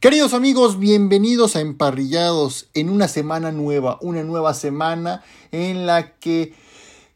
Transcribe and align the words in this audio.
Queridos 0.00 0.32
amigos, 0.32 0.78
bienvenidos 0.78 1.56
a 1.56 1.60
Emparrillados 1.60 2.70
en 2.72 2.88
una 2.88 3.06
semana 3.06 3.52
nueva, 3.52 3.98
una 4.00 4.22
nueva 4.22 4.54
semana 4.54 5.22
en 5.52 5.84
la 5.84 6.12
que 6.12 6.54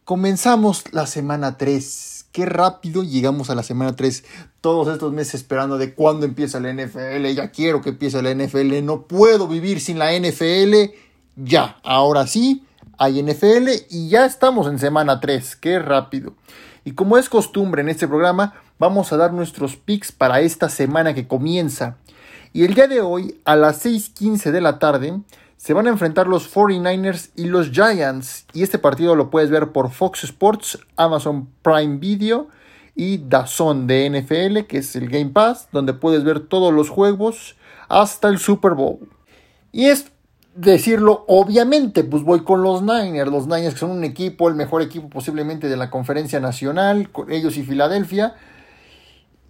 comenzamos 0.04 0.84
la 0.92 1.06
semana 1.06 1.56
3. 1.56 2.26
Qué 2.30 2.44
rápido 2.44 3.02
llegamos 3.02 3.48
a 3.48 3.54
la 3.54 3.62
semana 3.62 3.96
3. 3.96 4.24
Todos 4.60 4.88
estos 4.88 5.14
meses 5.14 5.36
esperando 5.36 5.78
de 5.78 5.94
cuándo 5.94 6.26
empieza 6.26 6.60
la 6.60 6.74
NFL. 6.74 7.24
Ya 7.34 7.50
quiero 7.50 7.80
que 7.80 7.88
empiece 7.88 8.20
la 8.20 8.34
NFL. 8.34 8.84
No 8.84 9.06
puedo 9.06 9.48
vivir 9.48 9.80
sin 9.80 9.98
la 9.98 10.12
NFL. 10.12 10.92
Ya, 11.36 11.78
ahora 11.84 12.26
sí, 12.26 12.66
hay 12.98 13.22
NFL 13.22 13.66
y 13.88 14.10
ya 14.10 14.26
estamos 14.26 14.66
en 14.66 14.78
semana 14.78 15.20
3. 15.20 15.56
Qué 15.56 15.78
rápido. 15.78 16.34
Y 16.84 16.92
como 16.92 17.16
es 17.16 17.30
costumbre 17.30 17.80
en 17.80 17.88
este 17.88 18.06
programa, 18.06 18.52
vamos 18.78 19.10
a 19.10 19.16
dar 19.16 19.32
nuestros 19.32 19.76
picks 19.76 20.12
para 20.12 20.42
esta 20.42 20.68
semana 20.68 21.14
que 21.14 21.26
comienza. 21.26 21.96
Y 22.54 22.62
el 22.62 22.74
día 22.74 22.86
de 22.86 23.00
hoy, 23.00 23.40
a 23.44 23.56
las 23.56 23.84
6:15 23.84 24.52
de 24.52 24.60
la 24.60 24.78
tarde, 24.78 25.20
se 25.56 25.74
van 25.74 25.88
a 25.88 25.90
enfrentar 25.90 26.28
los 26.28 26.46
49ers 26.46 27.30
y 27.34 27.46
los 27.46 27.72
Giants. 27.72 28.46
Y 28.52 28.62
este 28.62 28.78
partido 28.78 29.16
lo 29.16 29.28
puedes 29.28 29.50
ver 29.50 29.72
por 29.72 29.90
Fox 29.90 30.22
Sports, 30.22 30.78
Amazon 30.94 31.48
Prime 31.62 31.96
Video 31.96 32.46
y 32.94 33.18
DAZN 33.18 33.88
de 33.88 34.06
NFL, 34.06 34.66
que 34.68 34.78
es 34.78 34.94
el 34.94 35.08
Game 35.08 35.30
Pass, 35.30 35.66
donde 35.72 35.94
puedes 35.94 36.22
ver 36.22 36.38
todos 36.38 36.72
los 36.72 36.90
juegos 36.90 37.56
hasta 37.88 38.28
el 38.28 38.38
Super 38.38 38.74
Bowl. 38.74 39.00
Y 39.72 39.86
es 39.86 40.12
decirlo, 40.54 41.24
obviamente, 41.26 42.04
pues 42.04 42.22
voy 42.22 42.44
con 42.44 42.62
los 42.62 42.82
Niners. 42.82 43.32
Los 43.32 43.48
Niners 43.48 43.74
que 43.74 43.80
son 43.80 43.90
un 43.90 44.04
equipo, 44.04 44.48
el 44.48 44.54
mejor 44.54 44.80
equipo 44.80 45.08
posiblemente 45.08 45.68
de 45.68 45.76
la 45.76 45.90
conferencia 45.90 46.38
nacional, 46.38 47.10
ellos 47.28 47.56
y 47.56 47.64
Filadelfia. 47.64 48.36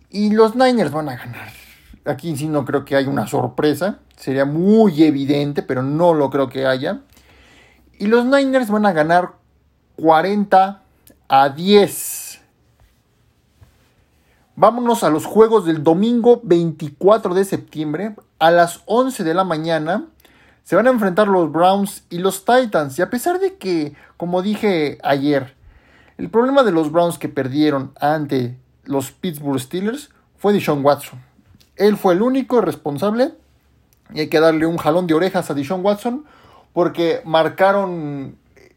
Y 0.08 0.30
los 0.30 0.56
Niners 0.56 0.90
van 0.90 1.10
a 1.10 1.16
ganar. 1.16 1.63
Aquí 2.04 2.36
sí 2.36 2.48
no 2.48 2.64
creo 2.64 2.84
que 2.84 2.96
haya 2.96 3.08
una 3.08 3.26
sorpresa. 3.26 3.98
Sería 4.16 4.44
muy 4.44 5.02
evidente, 5.02 5.62
pero 5.62 5.82
no 5.82 6.12
lo 6.12 6.30
creo 6.30 6.48
que 6.48 6.66
haya. 6.66 7.00
Y 7.98 8.06
los 8.06 8.26
Niners 8.26 8.70
van 8.70 8.86
a 8.86 8.92
ganar 8.92 9.32
40 9.96 10.82
a 11.28 11.48
10. 11.48 12.40
Vámonos 14.56 15.02
a 15.02 15.10
los 15.10 15.24
juegos 15.24 15.64
del 15.64 15.82
domingo 15.82 16.40
24 16.44 17.34
de 17.34 17.44
septiembre 17.44 18.14
a 18.38 18.50
las 18.50 18.82
11 18.86 19.24
de 19.24 19.34
la 19.34 19.44
mañana. 19.44 20.06
Se 20.62 20.76
van 20.76 20.86
a 20.86 20.90
enfrentar 20.90 21.28
los 21.28 21.50
Browns 21.50 22.04
y 22.10 22.18
los 22.18 22.44
Titans. 22.44 22.98
Y 22.98 23.02
a 23.02 23.10
pesar 23.10 23.40
de 23.40 23.56
que, 23.56 23.94
como 24.16 24.42
dije 24.42 24.98
ayer, 25.02 25.54
el 26.18 26.30
problema 26.30 26.62
de 26.62 26.72
los 26.72 26.92
Browns 26.92 27.18
que 27.18 27.28
perdieron 27.28 27.92
ante 28.00 28.56
los 28.84 29.10
Pittsburgh 29.10 29.58
Steelers 29.58 30.10
fue 30.36 30.52
Deshaun 30.52 30.84
Watson. 30.84 31.33
Él 31.76 31.96
fue 31.96 32.14
el 32.14 32.22
único 32.22 32.60
responsable 32.60 33.32
y 34.12 34.20
hay 34.20 34.28
que 34.28 34.40
darle 34.40 34.66
un 34.66 34.76
jalón 34.76 35.06
de 35.06 35.14
orejas 35.14 35.50
a 35.50 35.54
Deshaun 35.54 35.84
Watson 35.84 36.24
porque 36.72 37.20
marcaron 37.24 38.36
eh, 38.56 38.74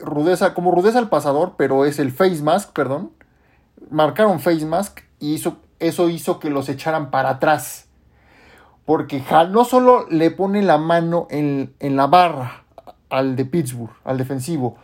rudeza, 0.00 0.54
como 0.54 0.72
rudeza 0.72 0.98
al 0.98 1.08
pasador, 1.08 1.54
pero 1.56 1.84
es 1.84 1.98
el 1.98 2.12
face 2.12 2.42
mask, 2.42 2.72
perdón. 2.72 3.12
Marcaron 3.90 4.40
face 4.40 4.66
mask 4.66 5.00
y 5.18 5.40
eso 5.78 6.08
hizo 6.08 6.38
que 6.38 6.50
los 6.50 6.68
echaran 6.68 7.10
para 7.10 7.30
atrás. 7.30 7.86
Porque 8.84 9.22
no 9.50 9.64
solo 9.64 10.06
le 10.10 10.30
pone 10.30 10.62
la 10.62 10.78
mano 10.78 11.28
en, 11.30 11.74
en 11.78 11.96
la 11.96 12.06
barra 12.08 12.64
al 13.08 13.36
de 13.36 13.44
Pittsburgh, 13.44 13.92
al 14.04 14.18
defensivo, 14.18 14.76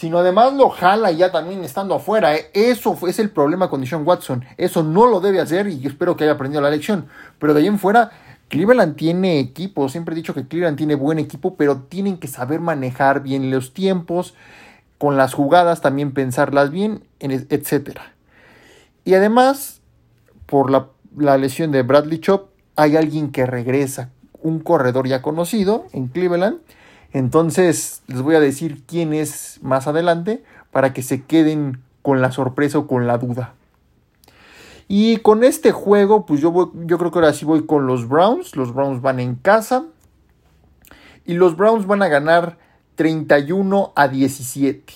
sino 0.00 0.16
además 0.16 0.54
lo 0.54 0.70
jala 0.70 1.10
ya 1.10 1.30
también 1.30 1.62
estando 1.62 1.94
afuera. 1.94 2.34
¿eh? 2.34 2.50
Eso 2.54 2.96
es 3.06 3.18
el 3.18 3.28
problema 3.28 3.68
con 3.68 3.82
Deshaun 3.82 4.06
Watson. 4.06 4.46
Eso 4.56 4.82
no 4.82 5.06
lo 5.06 5.20
debe 5.20 5.42
hacer 5.42 5.68
y 5.68 5.78
yo 5.78 5.90
espero 5.90 6.16
que 6.16 6.24
haya 6.24 6.32
aprendido 6.32 6.62
la 6.62 6.70
lección. 6.70 7.04
Pero 7.38 7.52
de 7.52 7.60
ahí 7.60 7.66
en 7.66 7.78
fuera, 7.78 8.10
Cleveland 8.48 8.96
tiene 8.96 9.38
equipo. 9.40 9.90
Siempre 9.90 10.14
he 10.14 10.16
dicho 10.16 10.32
que 10.32 10.48
Cleveland 10.48 10.78
tiene 10.78 10.94
buen 10.94 11.18
equipo, 11.18 11.54
pero 11.54 11.82
tienen 11.82 12.16
que 12.16 12.28
saber 12.28 12.60
manejar 12.60 13.22
bien 13.22 13.50
los 13.50 13.74
tiempos, 13.74 14.32
con 14.96 15.18
las 15.18 15.34
jugadas 15.34 15.82
también 15.82 16.14
pensarlas 16.14 16.70
bien, 16.70 17.04
etc. 17.18 17.98
Y 19.04 19.12
además, 19.12 19.82
por 20.46 20.70
la, 20.70 20.86
la 21.14 21.36
lesión 21.36 21.72
de 21.72 21.82
Bradley 21.82 22.20
Chop, 22.20 22.48
hay 22.74 22.96
alguien 22.96 23.32
que 23.32 23.44
regresa, 23.44 24.08
un 24.40 24.60
corredor 24.60 25.06
ya 25.06 25.20
conocido 25.20 25.84
en 25.92 26.08
Cleveland 26.08 26.56
entonces 27.12 28.02
les 28.06 28.22
voy 28.22 28.34
a 28.34 28.40
decir 28.40 28.82
quién 28.86 29.12
es 29.12 29.58
más 29.62 29.86
adelante 29.86 30.44
para 30.70 30.92
que 30.92 31.02
se 31.02 31.22
queden 31.24 31.80
con 32.02 32.20
la 32.20 32.32
sorpresa 32.32 32.78
o 32.78 32.86
con 32.86 33.06
la 33.06 33.18
duda. 33.18 33.54
Y 34.88 35.18
con 35.18 35.44
este 35.44 35.70
juego, 35.70 36.26
pues 36.26 36.40
yo, 36.40 36.72
yo 36.74 36.98
creo 36.98 37.10
que 37.12 37.18
ahora 37.18 37.32
sí 37.32 37.44
voy 37.44 37.64
con 37.64 37.86
los 37.86 38.08
Browns. 38.08 38.56
Los 38.56 38.74
Browns 38.74 39.00
van 39.00 39.20
en 39.20 39.36
casa. 39.36 39.84
Y 41.24 41.34
los 41.34 41.56
Browns 41.56 41.86
van 41.86 42.02
a 42.02 42.08
ganar 42.08 42.58
31 42.96 43.92
a 43.94 44.08
17. 44.08 44.92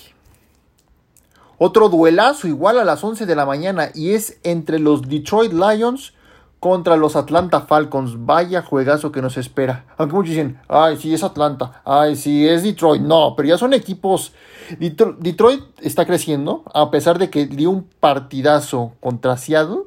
Otro 1.57 1.87
duelazo 1.87 2.47
igual 2.47 2.77
a 2.77 2.83
las 2.83 3.03
11 3.03 3.25
de 3.25 3.35
la 3.35 3.45
mañana 3.45 3.89
y 3.93 4.11
es 4.11 4.37
entre 4.43 4.79
los 4.79 5.03
Detroit 5.03 5.53
Lions 5.53 6.13
contra 6.59 6.97
los 6.97 7.15
Atlanta 7.15 7.61
Falcons. 7.61 8.25
Vaya 8.25 8.61
juegazo 8.61 9.11
que 9.11 9.21
nos 9.21 9.37
espera. 9.37 9.85
Aunque 9.97 10.15
muchos 10.15 10.31
dicen, 10.31 10.59
ay, 10.67 10.97
sí 10.97 11.13
es 11.13 11.23
Atlanta, 11.23 11.81
ay, 11.85 12.15
sí 12.15 12.47
es 12.47 12.63
Detroit. 12.63 13.01
No, 13.01 13.35
pero 13.35 13.49
ya 13.49 13.57
son 13.57 13.73
equipos. 13.73 14.33
Detroit 14.79 15.63
está 15.81 16.05
creciendo, 16.05 16.63
a 16.73 16.89
pesar 16.91 17.19
de 17.19 17.29
que 17.29 17.45
dio 17.45 17.69
un 17.69 17.87
partidazo 17.99 18.93
contra 18.99 19.37
Seattle. 19.37 19.83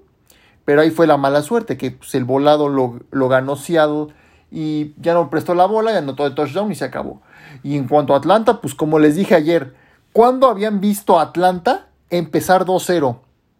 Pero 0.64 0.82
ahí 0.82 0.90
fue 0.90 1.06
la 1.06 1.16
mala 1.16 1.42
suerte, 1.42 1.78
que 1.78 1.92
pues, 1.92 2.14
el 2.14 2.24
volado 2.24 2.68
lo, 2.68 3.00
lo, 3.10 3.28
ganó 3.28 3.56
Seattle 3.56 4.14
y 4.50 4.92
ya 5.00 5.14
no 5.14 5.30
prestó 5.30 5.54
la 5.54 5.64
bola, 5.64 5.92
ganó 5.92 6.14
todo 6.14 6.26
el 6.26 6.34
touchdown 6.34 6.70
y 6.70 6.74
se 6.74 6.84
acabó. 6.84 7.22
Y 7.62 7.76
en 7.76 7.88
cuanto 7.88 8.12
a 8.12 8.18
Atlanta, 8.18 8.60
pues 8.60 8.74
como 8.74 8.98
les 8.98 9.16
dije 9.16 9.34
ayer, 9.34 9.74
¿cuándo 10.12 10.46
habían 10.46 10.80
visto 10.80 11.18
a 11.18 11.22
Atlanta 11.22 11.88
empezar 12.10 12.66
2-0? 12.66 13.18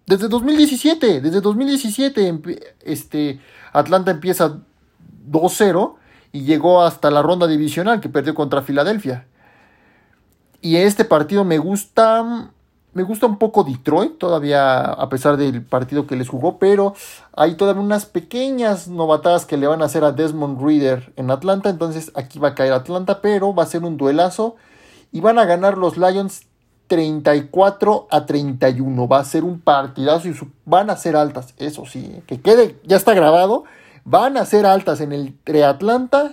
Desde 0.09 0.29
2017, 0.29 1.21
desde 1.21 1.43
2017 1.43 2.41
este, 2.81 3.41
Atlanta 3.75 4.11
empieza 4.11 4.57
2-0 5.31 5.97
y 6.33 6.45
llegó 6.45 6.83
hasta 6.83 7.11
la 7.11 7.21
ronda 7.21 7.47
divisional 7.47 8.01
que 8.01 8.09
perdió 8.09 8.35
contra 8.35 8.63
Filadelfia. 8.63 9.27
Y 10.63 10.77
este 10.77 11.05
partido 11.05 11.45
me 11.45 11.59
gusta, 11.59 12.51
me 12.95 13.03
gusta 13.03 13.27
un 13.27 13.37
poco 13.37 13.65
Detroit, 13.65 14.17
todavía 14.17 14.81
a 14.81 15.09
pesar 15.11 15.37
del 15.37 15.61
partido 15.61 16.07
que 16.07 16.17
les 16.17 16.31
jugó, 16.31 16.59
pero 16.59 16.95
hay 17.37 17.57
todavía 17.57 17.83
unas 17.83 18.07
pequeñas 18.07 18.89
novatadas 18.89 19.45
que 19.45 19.59
le 19.59 19.67
van 19.67 19.83
a 19.83 19.85
hacer 19.85 20.05
a 20.05 20.13
Desmond 20.13 20.59
Reader 20.59 21.13
en 21.17 21.31
Atlanta, 21.31 21.69
entonces 21.69 22.13
aquí 22.15 22.39
va 22.39 22.49
a 22.49 22.55
caer 22.55 22.73
Atlanta, 22.73 23.21
pero 23.21 23.55
va 23.55 23.65
a 23.65 23.67
ser 23.67 23.85
un 23.85 23.99
duelazo 23.99 24.57
y 25.13 25.21
van 25.21 25.39
a 25.39 25.45
ganar 25.45 25.77
los 25.77 25.99
Lions 25.99 26.47
34 26.89 28.09
a 28.11 28.27
31. 28.27 29.07
Va 29.09 29.21
a 29.21 29.25
ser 29.25 29.45
un 29.45 29.61
partidazo 29.61 30.29
y 30.29 30.35
van 30.65 30.91
a 30.91 30.97
ser 30.97 31.17
altas, 31.17 31.55
eso 31.59 31.87
sí, 31.87 32.23
que 32.27 32.41
quede, 32.41 32.77
ya 32.85 32.97
está 32.97 33.15
grabado. 33.15 33.65
Van 34.05 34.37
a 34.39 34.47
ser 34.47 34.67
altas 34.67 35.01
en 35.01 35.13
el, 35.13 35.29
entre 35.29 35.65
Atlanta 35.65 36.33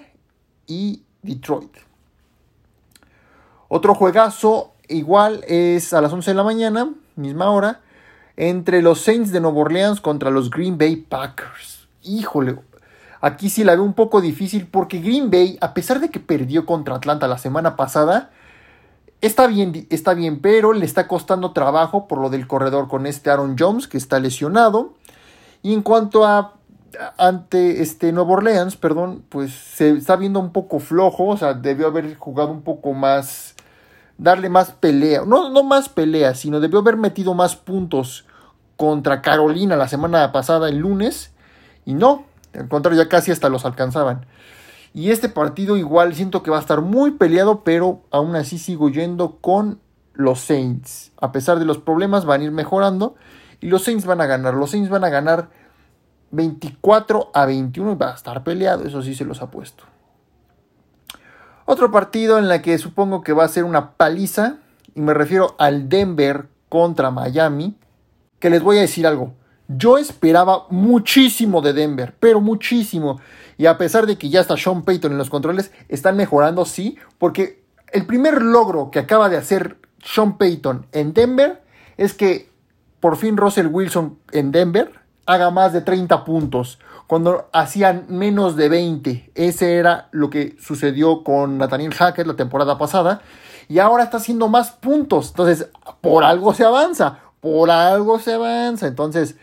y 0.66 1.04
Detroit. 1.22 1.76
Otro 3.68 3.96
juegazo 3.96 4.72
igual 4.88 5.44
es 5.48 5.94
a 5.94 6.02
las 6.02 6.14
11 6.14 6.32
de 6.32 6.36
la 6.36 6.44
mañana, 6.44 6.90
misma 7.16 7.50
hora, 7.50 7.82
entre 8.38 8.82
los 8.82 9.02
Saints 9.02 9.32
de 9.32 9.42
Nueva 9.42 9.60
Orleans 9.60 10.02
contra 10.02 10.30
los 10.30 10.50
Green 10.50 10.78
Bay 10.78 10.96
Packers. 10.96 11.88
Híjole, 12.04 12.58
aquí 13.22 13.50
sí 13.50 13.64
la 13.64 13.74
veo 13.74 13.84
un 13.84 13.94
poco 13.94 14.22
difícil 14.22 14.68
porque 14.68 15.00
Green 15.00 15.30
Bay, 15.30 15.58
a 15.62 15.74
pesar 15.74 16.00
de 16.00 16.10
que 16.10 16.20
perdió 16.20 16.66
contra 16.66 16.96
Atlanta 16.96 17.28
la 17.28 17.38
semana 17.38 17.76
pasada, 17.76 18.32
Está 19.22 19.48
bien, 19.48 19.88
está 19.90 20.14
bien, 20.14 20.40
pero 20.40 20.74
le 20.74 20.86
está 20.86 21.08
costando 21.08 21.52
trabajo 21.52 22.08
por 22.08 22.20
lo 22.20 22.30
del 22.30 22.48
corredor 22.48 22.88
con 22.88 23.08
este 23.08 23.30
Aaron 23.30 23.56
Jones 23.58 23.88
que 23.88 23.98
está 23.98 24.20
lesionado. 24.20 24.94
Y 25.64 25.74
en 25.74 25.82
cuanto 25.82 26.26
a 26.26 26.54
ante 27.18 27.82
este 27.82 28.12
Nuevo 28.12 28.34
Orleans, 28.34 28.76
perdón, 28.76 29.24
pues 29.30 29.52
se 29.52 29.92
está 29.92 30.16
viendo 30.16 30.40
un 30.40 30.52
poco 30.52 30.80
flojo, 30.80 31.28
o 31.28 31.38
sea, 31.38 31.54
debió 31.54 31.88
haber 31.88 32.16
jugado 32.18 32.52
un 32.52 32.62
poco 32.62 32.94
más, 32.94 33.56
darle 34.18 34.50
más 34.50 34.72
pelea, 34.72 35.24
no, 35.26 35.50
no 35.50 35.64
más 35.64 35.90
pelea, 35.90 36.36
sino 36.36 36.60
debió 36.60 36.80
haber 36.80 36.98
metido 36.98 37.34
más 37.34 37.56
puntos 37.56 38.26
contra 38.78 39.22
Carolina 39.22 39.76
la 39.76 39.88
semana 39.88 40.32
pasada, 40.32 40.70
el 40.70 40.78
lunes, 40.78 41.32
y 41.86 41.94
no, 41.94 42.26
al 42.54 42.68
contrario, 42.68 43.02
ya 43.02 43.10
casi 43.10 43.32
hasta 43.32 43.50
los 43.50 43.66
alcanzaban. 43.66 44.26
Y 44.96 45.12
este 45.12 45.28
partido 45.28 45.76
igual 45.76 46.16
siento 46.16 46.42
que 46.42 46.50
va 46.50 46.56
a 46.56 46.62
estar 46.62 46.80
muy 46.80 47.12
peleado, 47.12 47.66
pero 47.66 48.04
aún 48.12 48.34
así 48.38 48.58
sigo 48.58 48.90
yendo 48.90 49.40
con 49.42 49.82
los 50.14 50.40
Saints. 50.40 51.12
A 51.20 51.34
pesar 51.34 51.60
de 51.60 51.66
los 51.66 51.80
problemas 51.80 52.24
van 52.24 52.40
a 52.40 52.44
ir 52.46 52.52
mejorando 52.52 53.16
y 53.60 53.68
los 53.68 53.84
Saints 53.84 54.06
van 54.06 54.22
a 54.22 54.26
ganar. 54.26 54.54
Los 54.54 54.72
Saints 54.72 54.90
van 54.90 55.04
a 55.04 55.10
ganar 55.10 55.50
24 56.32 57.30
a 57.34 57.46
21 57.46 57.92
y 57.92 57.96
va 57.96 58.12
a 58.12 58.16
estar 58.16 58.42
peleado, 58.46 58.86
eso 58.86 59.02
sí 59.02 59.16
se 59.16 59.26
los 59.26 59.42
ha 59.42 59.52
puesto. 59.52 59.84
Otro 61.66 61.92
partido 61.92 62.40
en 62.40 62.46
el 62.50 62.62
que 62.62 62.78
supongo 62.78 63.22
que 63.22 63.34
va 63.34 63.44
a 63.44 63.50
ser 63.50 63.66
una 63.66 63.98
paliza, 63.98 64.60
y 64.94 65.02
me 65.02 65.14
refiero 65.14 65.56
al 65.60 65.90
Denver 65.90 66.48
contra 66.70 67.12
Miami, 67.12 67.78
que 68.40 68.50
les 68.50 68.64
voy 68.64 68.78
a 68.78 68.82
decir 68.82 69.06
algo. 69.06 69.34
Yo 69.68 69.98
esperaba 69.98 70.68
muchísimo 70.70 71.62
de 71.62 71.74
Denver, 71.74 72.16
pero 72.20 72.42
muchísimo. 72.42 73.20
Y 73.58 73.66
a 73.66 73.78
pesar 73.78 74.06
de 74.06 74.18
que 74.18 74.30
ya 74.30 74.42
está 74.42 74.58
Sean 74.58 74.84
Payton 74.84 75.14
en 75.14 75.18
los 75.18 75.30
controles, 75.30 75.72
están 75.90 76.18
mejorando, 76.18 76.66
sí, 76.66 76.98
porque 77.18 77.64
el 77.92 78.06
primer 78.06 78.42
logro 78.42 78.92
que 78.92 79.00
acaba 79.00 79.30
de 79.30 79.38
hacer 79.38 79.78
Sean 80.04 80.38
Payton 80.38 80.88
en 80.92 81.14
Denver 81.14 81.64
es 81.98 82.14
que 82.14 82.50
por 83.00 83.18
fin 83.18 83.38
Russell 83.38 83.68
Wilson 83.68 84.20
en 84.32 84.52
Denver 84.52 84.92
haga 85.26 85.50
más 85.50 85.74
de 85.74 85.82
30 85.82 86.24
puntos, 86.24 86.80
cuando 87.08 87.50
hacían 87.54 88.06
menos 88.10 88.56
de 88.56 88.70
20. 88.70 89.32
Ese 89.36 89.76
era 89.76 90.08
lo 90.12 90.30
que 90.30 90.56
sucedió 90.60 91.24
con 91.24 91.58
Nathaniel 91.58 91.94
Hackett 91.94 92.28
la 92.28 92.36
temporada 92.36 92.78
pasada. 92.78 93.22
Y 93.68 93.80
ahora 93.80 94.04
está 94.04 94.18
haciendo 94.18 94.48
más 94.48 94.72
puntos. 94.72 95.30
Entonces, 95.30 95.70
por 96.02 96.24
algo 96.24 96.54
se 96.54 96.66
avanza. 96.66 97.20
Por 97.42 97.70
algo 97.70 98.20
se 98.20 98.34
avanza. 98.34 98.88
Entonces, 98.88 99.36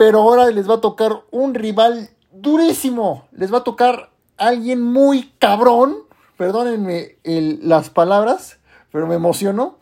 pero 0.00 0.22
ahora 0.22 0.50
les 0.50 0.66
va 0.66 0.76
a 0.76 0.80
tocar 0.80 1.24
un 1.30 1.52
rival 1.52 2.08
durísimo. 2.32 3.28
Les 3.32 3.52
va 3.52 3.58
a 3.58 3.64
tocar 3.64 4.08
alguien 4.38 4.80
muy 4.80 5.30
cabrón. 5.38 5.94
Perdónenme 6.38 7.18
las 7.22 7.90
palabras, 7.90 8.60
pero 8.90 9.06
me 9.06 9.16
emocionó. 9.16 9.76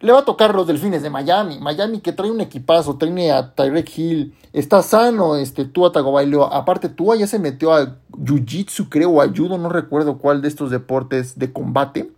Le 0.00 0.10
va 0.10 0.20
a 0.20 0.24
tocar 0.24 0.54
los 0.54 0.66
delfines 0.66 1.02
de 1.02 1.10
Miami. 1.10 1.58
Miami 1.60 2.00
que 2.00 2.14
trae 2.14 2.30
un 2.30 2.40
equipazo, 2.40 2.96
trae 2.96 3.30
a 3.30 3.54
Tyreek 3.54 3.92
Hill. 3.94 4.34
Está 4.54 4.80
sano 4.80 5.36
este 5.36 5.66
Tua 5.66 5.92
Tagovailoa. 5.92 6.56
Aparte, 6.56 6.88
Tua 6.88 7.16
ya 7.16 7.26
se 7.26 7.38
metió 7.38 7.74
a 7.74 7.98
Jiu-Jitsu, 8.12 8.88
creo, 8.88 9.10
o 9.10 9.20
a 9.20 9.28
Judo, 9.28 9.58
no 9.58 9.68
recuerdo 9.68 10.16
cuál 10.16 10.40
de 10.40 10.48
estos 10.48 10.70
deportes 10.70 11.38
de 11.38 11.52
combate. 11.52 12.10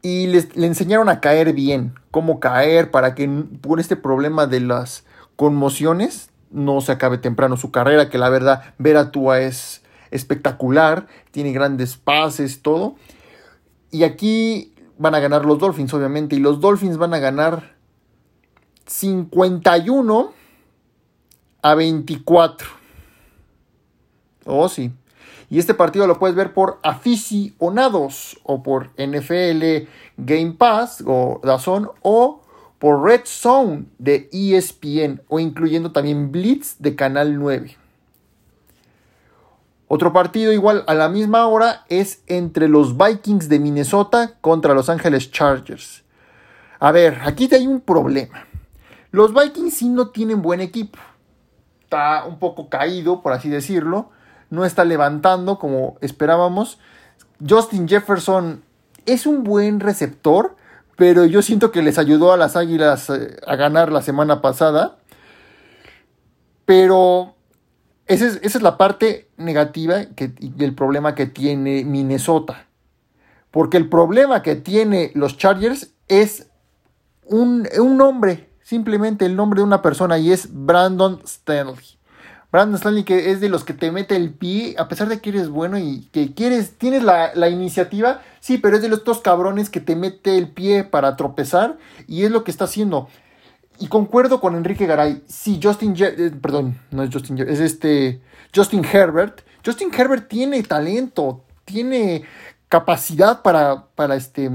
Y 0.00 0.28
les, 0.28 0.56
le 0.56 0.66
enseñaron 0.66 1.10
a 1.10 1.20
caer 1.20 1.52
bien, 1.52 1.92
cómo 2.10 2.40
caer 2.40 2.90
para 2.90 3.14
que 3.14 3.28
por 3.60 3.78
este 3.78 3.94
problema 3.94 4.46
de 4.46 4.60
las 4.60 5.04
conmociones 5.38 6.30
no 6.50 6.80
se 6.80 6.90
acabe 6.90 7.18
temprano 7.18 7.56
su 7.56 7.70
carrera, 7.70 8.10
que 8.10 8.18
la 8.18 8.28
verdad 8.28 8.74
ver 8.78 8.96
a 8.96 9.12
Tua 9.12 9.40
es 9.40 9.82
espectacular, 10.10 11.06
tiene 11.30 11.52
grandes 11.52 11.96
pases, 11.96 12.60
todo. 12.60 12.96
Y 13.92 14.02
aquí 14.02 14.74
van 14.98 15.14
a 15.14 15.20
ganar 15.20 15.44
los 15.44 15.60
Dolphins, 15.60 15.94
obviamente. 15.94 16.34
Y 16.34 16.40
los 16.40 16.60
Dolphins 16.60 16.96
van 16.96 17.14
a 17.14 17.20
ganar 17.20 17.76
51 18.86 20.32
a 21.62 21.74
24. 21.74 22.68
Oh, 24.44 24.68
sí. 24.68 24.92
Y 25.50 25.58
este 25.58 25.74
partido 25.74 26.06
lo 26.06 26.18
puedes 26.18 26.36
ver 26.36 26.52
por 26.52 26.80
aficionados 26.82 28.38
o 28.42 28.62
por 28.62 28.90
NFL 28.98 29.88
Game 30.16 30.52
Pass 30.52 31.02
o 31.06 31.40
Dazón 31.44 31.90
o 32.02 32.42
por 32.78 33.02
Red 33.02 33.22
Zone 33.24 33.86
de 33.98 34.28
ESPN 34.32 35.22
o 35.28 35.40
incluyendo 35.40 35.92
también 35.92 36.30
Blitz 36.30 36.76
de 36.78 36.94
Canal 36.94 37.38
9. 37.38 37.76
Otro 39.88 40.12
partido 40.12 40.52
igual 40.52 40.84
a 40.86 40.94
la 40.94 41.08
misma 41.08 41.46
hora 41.46 41.84
es 41.88 42.22
entre 42.26 42.68
los 42.68 42.96
Vikings 42.98 43.48
de 43.48 43.58
Minnesota 43.58 44.34
contra 44.42 44.74
Los 44.74 44.90
Ángeles 44.90 45.30
Chargers. 45.30 46.04
A 46.78 46.92
ver, 46.92 47.20
aquí 47.24 47.48
hay 47.52 47.66
un 47.66 47.80
problema. 47.80 48.44
Los 49.10 49.32
Vikings 49.32 49.74
sí 49.74 49.88
no 49.88 50.08
tienen 50.10 50.42
buen 50.42 50.60
equipo. 50.60 50.98
Está 51.82 52.24
un 52.26 52.38
poco 52.38 52.68
caído, 52.68 53.22
por 53.22 53.32
así 53.32 53.48
decirlo. 53.48 54.10
No 54.50 54.66
está 54.66 54.84
levantando 54.84 55.58
como 55.58 55.96
esperábamos. 56.02 56.78
Justin 57.46 57.88
Jefferson 57.88 58.62
es 59.06 59.26
un 59.26 59.42
buen 59.42 59.80
receptor, 59.80 60.54
pero 60.98 61.24
yo 61.26 61.42
siento 61.42 61.70
que 61.70 61.80
les 61.80 61.96
ayudó 61.96 62.32
a 62.32 62.36
las 62.36 62.56
Águilas 62.56 63.08
eh, 63.08 63.36
a 63.46 63.54
ganar 63.54 63.92
la 63.92 64.02
semana 64.02 64.42
pasada. 64.42 64.98
Pero 66.64 67.36
esa 68.08 68.26
es, 68.26 68.60
la 68.60 68.76
parte 68.76 69.30
negativa 69.36 70.06
que, 70.16 70.32
y 70.40 70.64
el 70.64 70.74
problema 70.74 71.14
que 71.14 71.26
tiene 71.26 71.84
Minnesota. 71.84 72.66
Porque 73.52 73.76
el 73.76 73.88
problema 73.88 74.42
que 74.42 74.56
tiene 74.56 75.12
los 75.14 75.36
Chargers 75.36 75.94
es 76.08 76.50
un, 77.22 77.68
nombre, 77.96 78.50
simplemente 78.64 79.24
el 79.24 79.36
nombre 79.36 79.60
de 79.60 79.64
una 79.66 79.82
persona 79.82 80.18
y 80.18 80.32
es 80.32 80.48
Brandon 80.50 81.20
Stanley. 81.24 81.97
Brandon 82.50 82.76
Stanley 82.76 83.04
que 83.04 83.30
es 83.30 83.40
de 83.40 83.48
los 83.48 83.64
que 83.64 83.74
te 83.74 83.92
mete 83.92 84.16
el 84.16 84.32
pie, 84.32 84.74
a 84.78 84.88
pesar 84.88 85.08
de 85.08 85.20
que 85.20 85.30
eres 85.30 85.48
bueno 85.48 85.78
y 85.78 86.08
que 86.12 86.32
quieres, 86.32 86.78
tienes 86.78 87.02
la, 87.02 87.34
la 87.34 87.48
iniciativa, 87.50 88.22
sí, 88.40 88.56
pero 88.58 88.76
es 88.76 88.82
de 88.82 88.88
los 88.88 89.04
dos 89.04 89.20
cabrones 89.20 89.68
que 89.68 89.80
te 89.80 89.96
mete 89.96 90.38
el 90.38 90.48
pie 90.48 90.84
para 90.84 91.16
tropezar 91.16 91.76
y 92.06 92.24
es 92.24 92.30
lo 92.30 92.44
que 92.44 92.50
está 92.50 92.64
haciendo. 92.64 93.08
Y 93.80 93.88
concuerdo 93.88 94.40
con 94.40 94.56
Enrique 94.56 94.86
Garay. 94.86 95.22
Si 95.28 95.60
Justin, 95.62 95.94
eh, 95.98 96.32
perdón, 96.40 96.80
no 96.90 97.02
es 97.02 97.10
Justin, 97.12 97.38
es 97.38 97.60
este 97.60 98.20
Justin 98.54 98.84
Herbert. 98.84 99.42
Justin 99.64 99.90
Herbert 99.96 100.28
tiene 100.28 100.62
talento, 100.62 101.44
tiene 101.64 102.24
capacidad 102.68 103.42
para, 103.42 103.86
para 103.94 104.16
este, 104.16 104.50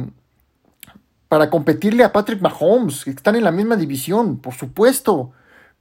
para 1.30 1.50
competirle 1.50 2.04
a 2.04 2.12
Patrick 2.12 2.42
Mahomes, 2.42 3.06
que 3.06 3.12
están 3.12 3.36
en 3.36 3.44
la 3.44 3.52
misma 3.52 3.76
división, 3.76 4.40
por 4.40 4.54
supuesto. 4.54 5.32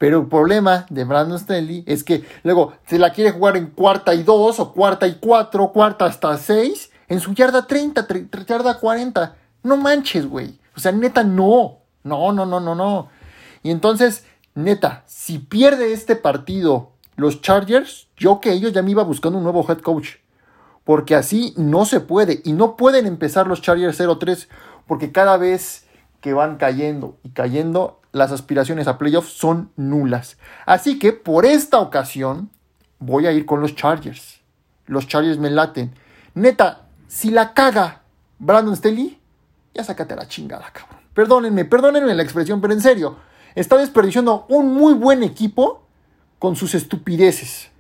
Pero 0.03 0.19
el 0.19 0.27
problema 0.27 0.85
de 0.91 1.05
Brandon 1.05 1.39
Stanley 1.39 1.85
es 1.87 2.03
que 2.03 2.25
luego 2.43 2.73
se 2.89 2.99
la 2.99 3.13
quiere 3.13 3.31
jugar 3.31 3.57
en 3.57 3.67
cuarta 3.67 4.13
y 4.13 4.25
dos, 4.25 4.59
o 4.59 4.73
cuarta 4.73 5.07
y 5.07 5.15
cuatro, 5.21 5.71
cuarta 5.71 6.07
hasta 6.07 6.37
seis, 6.39 6.91
en 7.07 7.21
su 7.21 7.33
yarda 7.35 7.69
30, 7.69 8.09
yarda 8.45 8.81
40. 8.81 9.37
No 9.63 9.77
manches, 9.77 10.27
güey. 10.27 10.59
O 10.77 10.81
sea, 10.81 10.91
neta, 10.91 11.23
no. 11.23 11.79
No, 12.03 12.33
no, 12.33 12.45
no, 12.45 12.59
no, 12.59 12.75
no. 12.75 13.11
Y 13.63 13.71
entonces, 13.71 14.25
neta, 14.57 15.05
si 15.07 15.39
pierde 15.39 15.93
este 15.93 16.17
partido 16.17 16.91
los 17.15 17.41
Chargers, 17.41 18.09
yo 18.17 18.41
que 18.41 18.51
ellos 18.51 18.73
ya 18.73 18.83
me 18.83 18.91
iba 18.91 19.05
buscando 19.05 19.39
un 19.39 19.45
nuevo 19.45 19.65
head 19.69 19.79
coach. 19.79 20.17
Porque 20.83 21.15
así 21.15 21.55
no 21.57 21.85
se 21.85 22.01
puede. 22.01 22.43
Y 22.45 22.55
no 22.55 22.75
pueden 22.75 23.07
empezar 23.07 23.47
los 23.47 23.63
Chargers 23.63 24.01
0-3. 24.01 24.49
Porque 24.89 25.13
cada 25.13 25.37
vez 25.37 25.85
que 26.23 26.33
van 26.33 26.57
cayendo 26.57 27.19
y 27.23 27.31
cayendo, 27.31 28.01
las 28.13 28.33
aspiraciones 28.33 28.89
a 28.89 28.97
playoffs 28.97 29.33
son 29.33 29.71
nulas. 29.77 30.39
Así 30.65 30.99
que 30.99 31.13
por 31.13 31.45
esta 31.45 31.81
ocasión 31.81 32.49
voy 32.99 33.27
a 33.27 33.33
ir 33.33 33.45
con 33.45 33.61
los 33.61 33.75
Chargers. 33.75 34.41
Los 34.87 35.07
Chargers 35.09 35.39
me 35.39 35.51
laten. 35.51 35.93
Neta, 36.35 36.87
si 37.09 37.31
la 37.31 37.53
caga 37.53 38.03
Brandon 38.39 38.77
Staley, 38.77 39.21
ya 39.75 39.85
sácate 39.85 40.17
la 40.17 40.29
chingada, 40.29 40.71
cabrón. 40.73 41.01
Perdónenme, 41.13 41.65
perdónenme 41.65 42.15
la 42.15 42.23
expresión, 42.23 42.61
pero 42.61 42.73
en 42.73 42.81
serio, 42.81 43.17
está 43.55 43.77
desperdiciando 43.77 44.47
un 44.49 44.73
muy 44.73 44.95
buen 44.95 45.23
equipo 45.23 45.87
con 46.39 46.57
sus 46.57 46.75
estupideces. 46.75 47.71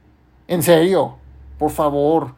En 0.48 0.62
serio, 0.62 1.16
por 1.58 1.70
favor. 1.70 2.34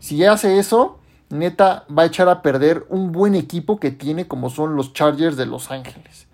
Si 0.00 0.24
hace 0.24 0.58
eso, 0.58 0.98
neta 1.34 1.84
va 1.96 2.04
a 2.04 2.06
echar 2.06 2.28
a 2.28 2.42
perder 2.42 2.86
un 2.88 3.12
buen 3.12 3.34
equipo 3.34 3.78
que 3.78 3.90
tiene 3.90 4.26
como 4.26 4.50
son 4.50 4.76
los 4.76 4.92
Chargers 4.92 5.36
de 5.36 5.46
Los 5.46 5.70
Ángeles. 5.70 6.26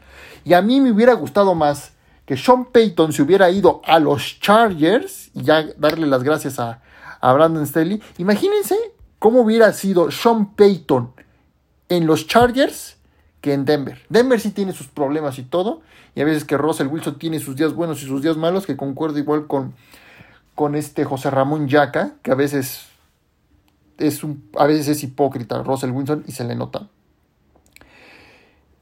Y 0.45 0.53
a 0.55 0.63
mí 0.63 0.81
me 0.81 0.93
hubiera 0.93 1.15
gustado 1.15 1.55
más 1.55 1.93
que 2.27 2.37
Sean 2.37 2.67
Payton 2.67 3.13
se 3.13 3.23
hubiera 3.23 3.51
ido 3.51 3.83
a 3.85 3.99
los 3.99 4.39
Chargers 4.39 5.31
y 5.35 5.43
ya 5.43 5.67
darle 5.77 6.07
las 6.07 6.23
gracias 6.23 6.61
a, 6.61 6.81
a 7.21 7.33
Brandon 7.33 7.67
Staley. 7.67 8.01
Imagínense 8.19 8.77
cómo 9.19 9.41
hubiera 9.41 9.73
sido 9.73 10.13
Sean 10.13 10.55
Payton 10.55 11.13
en 11.89 12.07
los 12.07 12.29
Chargers 12.29 12.99
que 13.41 13.53
en 13.53 13.65
Denver. 13.65 13.99
Denver 14.09 14.39
sí 14.39 14.51
tiene 14.51 14.73
sus 14.73 14.87
problemas 14.87 15.39
y 15.39 15.43
todo, 15.43 15.81
y 16.15 16.21
a 16.21 16.25
veces 16.25 16.45
que 16.45 16.57
Russell 16.57 16.87
Wilson 16.87 17.19
tiene 17.19 17.41
sus 17.41 17.57
días 17.57 17.75
buenos 17.75 18.03
y 18.03 18.07
sus 18.07 18.23
días 18.23 18.37
malos, 18.37 18.67
que 18.67 18.77
concuerdo 18.77 19.19
igual 19.19 19.47
con, 19.47 19.75
con 20.55 20.75
este 20.75 21.05
José 21.05 21.31
Ramón 21.31 21.69
Yaca, 21.69 22.13
que 22.23 22.31
a 22.31 22.35
veces 22.35 22.90
es 24.01 24.21
a 24.57 24.67
veces 24.67 24.89
es 24.89 25.03
hipócrita 25.03 25.63
Russell 25.63 25.91
Wilson 25.91 26.25
y 26.27 26.33
se 26.33 26.45
le 26.45 26.55
nota. 26.55 26.89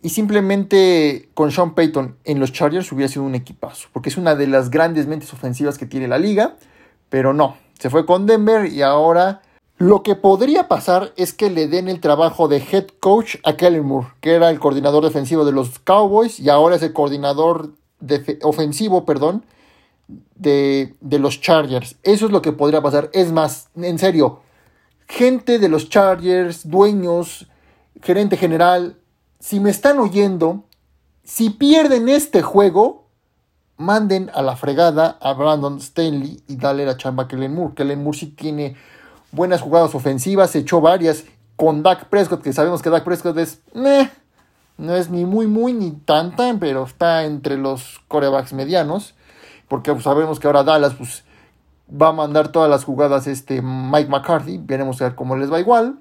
Y 0.00 0.10
simplemente 0.10 1.28
con 1.34 1.50
Sean 1.50 1.74
Payton 1.74 2.16
en 2.24 2.38
los 2.38 2.52
Chargers 2.52 2.90
hubiera 2.92 3.12
sido 3.12 3.24
un 3.24 3.34
equipazo, 3.34 3.88
porque 3.92 4.08
es 4.08 4.16
una 4.16 4.36
de 4.36 4.46
las 4.46 4.70
grandes 4.70 5.06
mentes 5.06 5.32
ofensivas 5.32 5.76
que 5.76 5.86
tiene 5.86 6.06
la 6.06 6.18
liga, 6.18 6.56
pero 7.08 7.34
no, 7.34 7.56
se 7.78 7.90
fue 7.90 8.06
con 8.06 8.26
Denver 8.26 8.66
y 8.72 8.82
ahora 8.82 9.42
lo 9.76 10.02
que 10.02 10.14
podría 10.14 10.68
pasar 10.68 11.12
es 11.16 11.32
que 11.32 11.50
le 11.50 11.68
den 11.68 11.88
el 11.88 12.00
trabajo 12.00 12.48
de 12.48 12.58
head 12.58 12.86
coach 13.00 13.36
a 13.44 13.56
Kellen 13.56 13.84
Moore, 13.84 14.08
que 14.20 14.34
era 14.34 14.50
el 14.50 14.58
coordinador 14.58 15.04
defensivo 15.04 15.44
de 15.44 15.52
los 15.52 15.78
Cowboys 15.80 16.38
y 16.40 16.48
ahora 16.48 16.76
es 16.76 16.82
el 16.82 16.92
coordinador 16.92 17.72
ofensivo, 18.42 19.04
perdón, 19.04 19.44
de, 20.36 20.94
de 21.00 21.18
los 21.18 21.40
Chargers. 21.40 21.96
Eso 22.02 22.26
es 22.26 22.32
lo 22.32 22.42
que 22.42 22.52
podría 22.52 22.82
pasar. 22.82 23.10
Es 23.12 23.30
más, 23.30 23.68
en 23.76 23.98
serio, 23.98 24.40
gente 25.08 25.58
de 25.58 25.68
los 25.68 25.88
Chargers, 25.88 26.68
dueños, 26.68 27.48
gerente 28.02 28.36
general, 28.36 28.96
si 29.40 29.60
me 29.60 29.70
están 29.70 29.98
oyendo, 29.98 30.64
si 31.24 31.50
pierden 31.50 32.08
este 32.08 32.42
juego, 32.42 33.08
manden 33.76 34.30
a 34.34 34.42
la 34.42 34.56
fregada 34.56 35.18
a 35.20 35.32
Brandon 35.32 35.78
Stanley 35.78 36.42
y 36.48 36.56
dale 36.56 36.84
la 36.84 36.96
chamba 36.96 37.24
a 37.24 37.28
Kellen 37.28 37.54
Moore. 37.54 37.74
Kellen 37.74 38.02
Moore 38.02 38.18
sí 38.18 38.26
tiene 38.26 38.76
buenas 39.32 39.60
jugadas 39.60 39.94
ofensivas, 39.94 40.54
echó 40.54 40.80
varias 40.80 41.24
con 41.56 41.82
Dak 41.82 42.06
Prescott, 42.06 42.42
que 42.42 42.52
sabemos 42.52 42.82
que 42.82 42.90
Dak 42.90 43.04
Prescott 43.04 43.36
es 43.38 43.60
No 43.74 44.94
es 44.94 45.10
ni 45.10 45.24
muy, 45.24 45.46
muy, 45.46 45.72
ni 45.72 45.90
tanta, 45.90 46.54
pero 46.60 46.84
está 46.84 47.24
entre 47.24 47.56
los 47.56 48.00
corebacks 48.08 48.52
medianos. 48.52 49.14
Porque 49.66 49.92
pues, 49.92 50.04
sabemos 50.04 50.38
que 50.38 50.46
ahora 50.46 50.62
Dallas 50.62 50.94
pues, 50.94 51.24
va 51.90 52.08
a 52.08 52.12
mandar 52.12 52.48
todas 52.48 52.70
las 52.70 52.84
jugadas 52.84 53.26
este 53.26 53.62
Mike 53.62 54.10
McCarthy. 54.10 54.58
Veremos 54.58 55.00
a 55.00 55.04
ver 55.04 55.14
cómo 55.14 55.36
les 55.36 55.52
va 55.52 55.60
igual. 55.60 55.98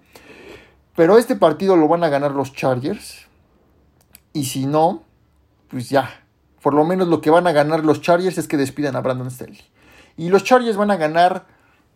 Pero 0.96 1.18
este 1.18 1.36
partido 1.36 1.76
lo 1.76 1.88
van 1.88 2.04
a 2.04 2.10
ganar 2.10 2.32
los 2.32 2.54
Chargers. 2.54 3.28
Y 4.34 4.46
si 4.46 4.66
no, 4.66 5.04
pues 5.70 5.90
ya. 5.90 6.10
Por 6.62 6.74
lo 6.74 6.86
menos 6.86 7.08
lo 7.08 7.22
que 7.22 7.30
van 7.30 7.48
a 7.48 7.52
ganar 7.52 7.86
los 7.86 8.02
Chargers 8.02 8.38
es 8.38 8.48
que 8.48 8.58
despidan 8.58 8.96
a 8.96 9.02
Brandon 9.02 9.32
Staley. 9.32 9.62
Y 10.18 10.30
los 10.30 10.44
Chargers 10.44 10.78
van 10.78 10.92
a 10.92 10.98
ganar 10.98 11.46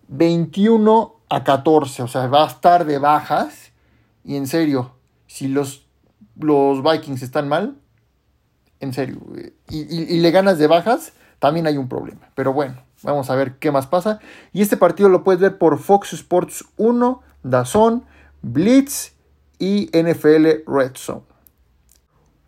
21 0.07 1.15
a 1.29 1.43
14. 1.43 2.03
O 2.03 2.07
sea, 2.07 2.27
va 2.27 2.43
a 2.43 2.47
estar 2.47 2.85
de 2.85 2.99
bajas. 2.99 3.71
Y 4.23 4.35
en 4.35 4.47
serio, 4.47 4.93
si 5.27 5.47
los, 5.47 5.87
los 6.37 6.83
Vikings 6.83 7.23
están 7.23 7.49
mal, 7.49 7.75
en 8.79 8.93
serio, 8.93 9.19
y, 9.69 10.19
le 10.19 10.31
ganas 10.31 10.57
de 10.57 10.67
bajas, 10.67 11.13
también 11.39 11.67
hay 11.67 11.77
un 11.77 11.87
problema. 11.87 12.29
Pero 12.35 12.51
bueno, 12.53 12.75
vamos 13.03 13.29
a 13.29 13.35
ver 13.35 13.55
qué 13.55 13.71
más 13.71 13.87
pasa. 13.87 14.19
Y 14.53 14.61
este 14.61 14.77
partido 14.77 15.09
lo 15.09 15.23
puedes 15.23 15.41
ver 15.41 15.57
por 15.57 15.79
Fox 15.79 16.13
Sports 16.13 16.65
1, 16.77 17.21
Dazón, 17.43 18.05
Blitz 18.41 19.13
y 19.59 19.89
NFL 19.93 20.63
Red 20.67 20.95
Zone. 20.95 21.23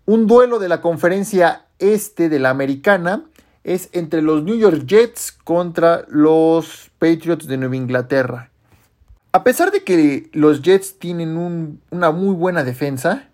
Un 0.05 0.27
duelo 0.27 0.60
de 0.60 0.69
la 0.69 0.81
conferencia 0.81 1.65
este 1.79 2.29
de 2.29 2.39
la 2.39 2.50
americana 2.50 3.24
es 3.63 3.89
entre 3.93 4.22
los 4.22 4.43
New 4.43 4.57
York 4.57 4.86
Jets 4.86 5.31
contra 5.31 6.05
los 6.10 6.91
Patriots 7.00 7.48
de 7.48 7.57
Nueva 7.57 7.75
Inglaterra. 7.75 8.50
A 9.31 9.43
pesar 9.43 9.72
de 9.72 9.83
que 9.83 10.29
los 10.33 10.62
Jets 10.62 11.00
tienen 11.00 11.79
una 11.89 12.12
muy 12.12 12.36
buena 12.36 12.63
defensa, 12.63 13.29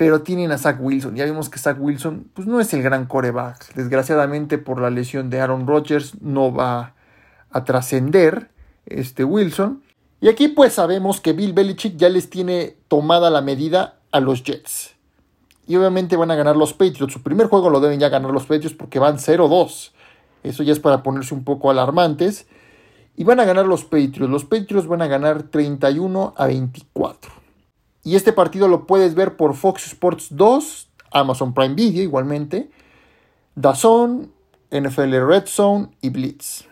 pero 0.00 0.22
tienen 0.22 0.50
a 0.50 0.56
Zach 0.56 0.78
Wilson. 0.80 1.14
Ya 1.14 1.26
vimos 1.26 1.50
que 1.50 1.58
Zach 1.58 1.76
Wilson 1.78 2.30
pues, 2.32 2.48
no 2.48 2.58
es 2.58 2.72
el 2.72 2.82
gran 2.82 3.04
coreback. 3.04 3.74
Desgraciadamente 3.74 4.56
por 4.56 4.80
la 4.80 4.88
lesión 4.88 5.28
de 5.28 5.42
Aaron 5.42 5.66
Rodgers 5.66 6.22
no 6.22 6.54
va 6.54 6.94
a 7.50 7.64
trascender 7.64 8.48
este 8.86 9.24
Wilson. 9.24 9.82
Y 10.22 10.28
aquí 10.28 10.48
pues 10.48 10.72
sabemos 10.72 11.20
que 11.20 11.34
Bill 11.34 11.52
Belichick 11.52 11.98
ya 11.98 12.08
les 12.08 12.30
tiene 12.30 12.78
tomada 12.88 13.28
la 13.28 13.42
medida 13.42 13.98
a 14.10 14.20
los 14.20 14.42
Jets. 14.42 14.94
Y 15.66 15.76
obviamente 15.76 16.16
van 16.16 16.30
a 16.30 16.34
ganar 16.34 16.56
los 16.56 16.72
Patriots. 16.72 17.12
Su 17.12 17.22
primer 17.22 17.48
juego 17.48 17.68
lo 17.68 17.80
deben 17.80 18.00
ya 18.00 18.08
ganar 18.08 18.30
los 18.30 18.44
Patriots 18.44 18.74
porque 18.74 18.98
van 18.98 19.18
0-2. 19.18 19.90
Eso 20.44 20.62
ya 20.62 20.72
es 20.72 20.80
para 20.80 21.02
ponerse 21.02 21.34
un 21.34 21.44
poco 21.44 21.70
alarmantes. 21.70 22.46
Y 23.18 23.24
van 23.24 23.38
a 23.38 23.44
ganar 23.44 23.66
los 23.66 23.84
Patriots. 23.84 24.30
Los 24.30 24.46
Patriots 24.46 24.86
van 24.88 25.02
a 25.02 25.08
ganar 25.08 25.42
31 25.42 26.32
a 26.38 26.46
24. 26.46 27.39
Y 28.02 28.16
este 28.16 28.32
partido 28.32 28.68
lo 28.68 28.86
puedes 28.86 29.14
ver 29.14 29.36
por 29.36 29.54
Fox 29.54 29.86
Sports 29.86 30.28
2, 30.30 30.88
Amazon 31.12 31.52
Prime 31.52 31.74
Video 31.74 32.02
igualmente, 32.02 32.70
DAZN, 33.56 34.32
NFL 34.70 35.26
Red 35.26 35.46
Zone 35.46 35.88
y 36.00 36.10
Blitz. 36.10 36.64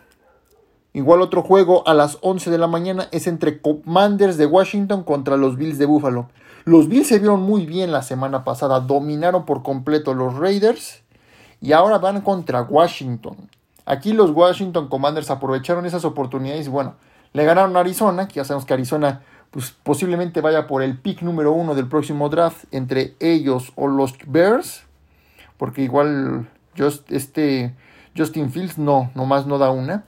Igual 0.93 1.21
otro 1.21 1.43
juego 1.43 1.87
a 1.87 1.93
las 1.93 2.17
11 2.21 2.49
de 2.49 2.57
la 2.57 2.67
mañana 2.67 3.07
es 3.11 3.27
entre 3.27 3.61
Commanders 3.61 4.37
de 4.37 4.47
Washington 4.47 5.03
contra 5.03 5.37
los 5.37 5.55
Bills 5.55 5.77
de 5.77 5.85
Buffalo. 5.85 6.29
Los 6.65 6.87
Bills 6.87 7.07
se 7.07 7.19
vieron 7.19 7.41
muy 7.41 7.65
bien 7.65 7.91
la 7.91 8.01
semana 8.01 8.43
pasada, 8.43 8.79
dominaron 8.79 9.45
por 9.45 9.61
completo 9.61 10.15
los 10.15 10.35
Raiders 10.35 11.03
y 11.61 11.73
ahora 11.73 11.99
van 11.99 12.21
contra 12.21 12.63
Washington. 12.63 13.37
Aquí 13.85 14.13
los 14.13 14.31
Washington 14.31 14.87
Commanders 14.87 15.29
aprovecharon 15.29 15.85
esas 15.85 16.05
oportunidades 16.05 16.67
y 16.67 16.69
bueno, 16.69 16.95
le 17.33 17.45
ganaron 17.45 17.77
a 17.77 17.81
Arizona, 17.81 18.27
que 18.27 18.35
ya 18.35 18.45
sabemos 18.45 18.65
que 18.65 18.73
Arizona 18.73 19.21
pues, 19.51 19.71
posiblemente 19.83 20.41
vaya 20.41 20.67
por 20.67 20.83
el 20.83 20.97
pick 20.97 21.21
número 21.21 21.51
uno 21.51 21.75
del 21.75 21.87
próximo 21.87 22.29
draft 22.29 22.65
entre 22.71 23.15
ellos 23.19 23.71
o 23.75 23.87
los 23.87 24.15
Bears, 24.27 24.83
porque 25.57 25.81
igual 25.81 26.47
just, 26.77 27.11
este 27.11 27.75
Justin 28.15 28.51
Fields 28.51 28.77
no, 28.77 29.11
nomás 29.15 29.45
no 29.45 29.57
da 29.57 29.71
una. 29.71 30.05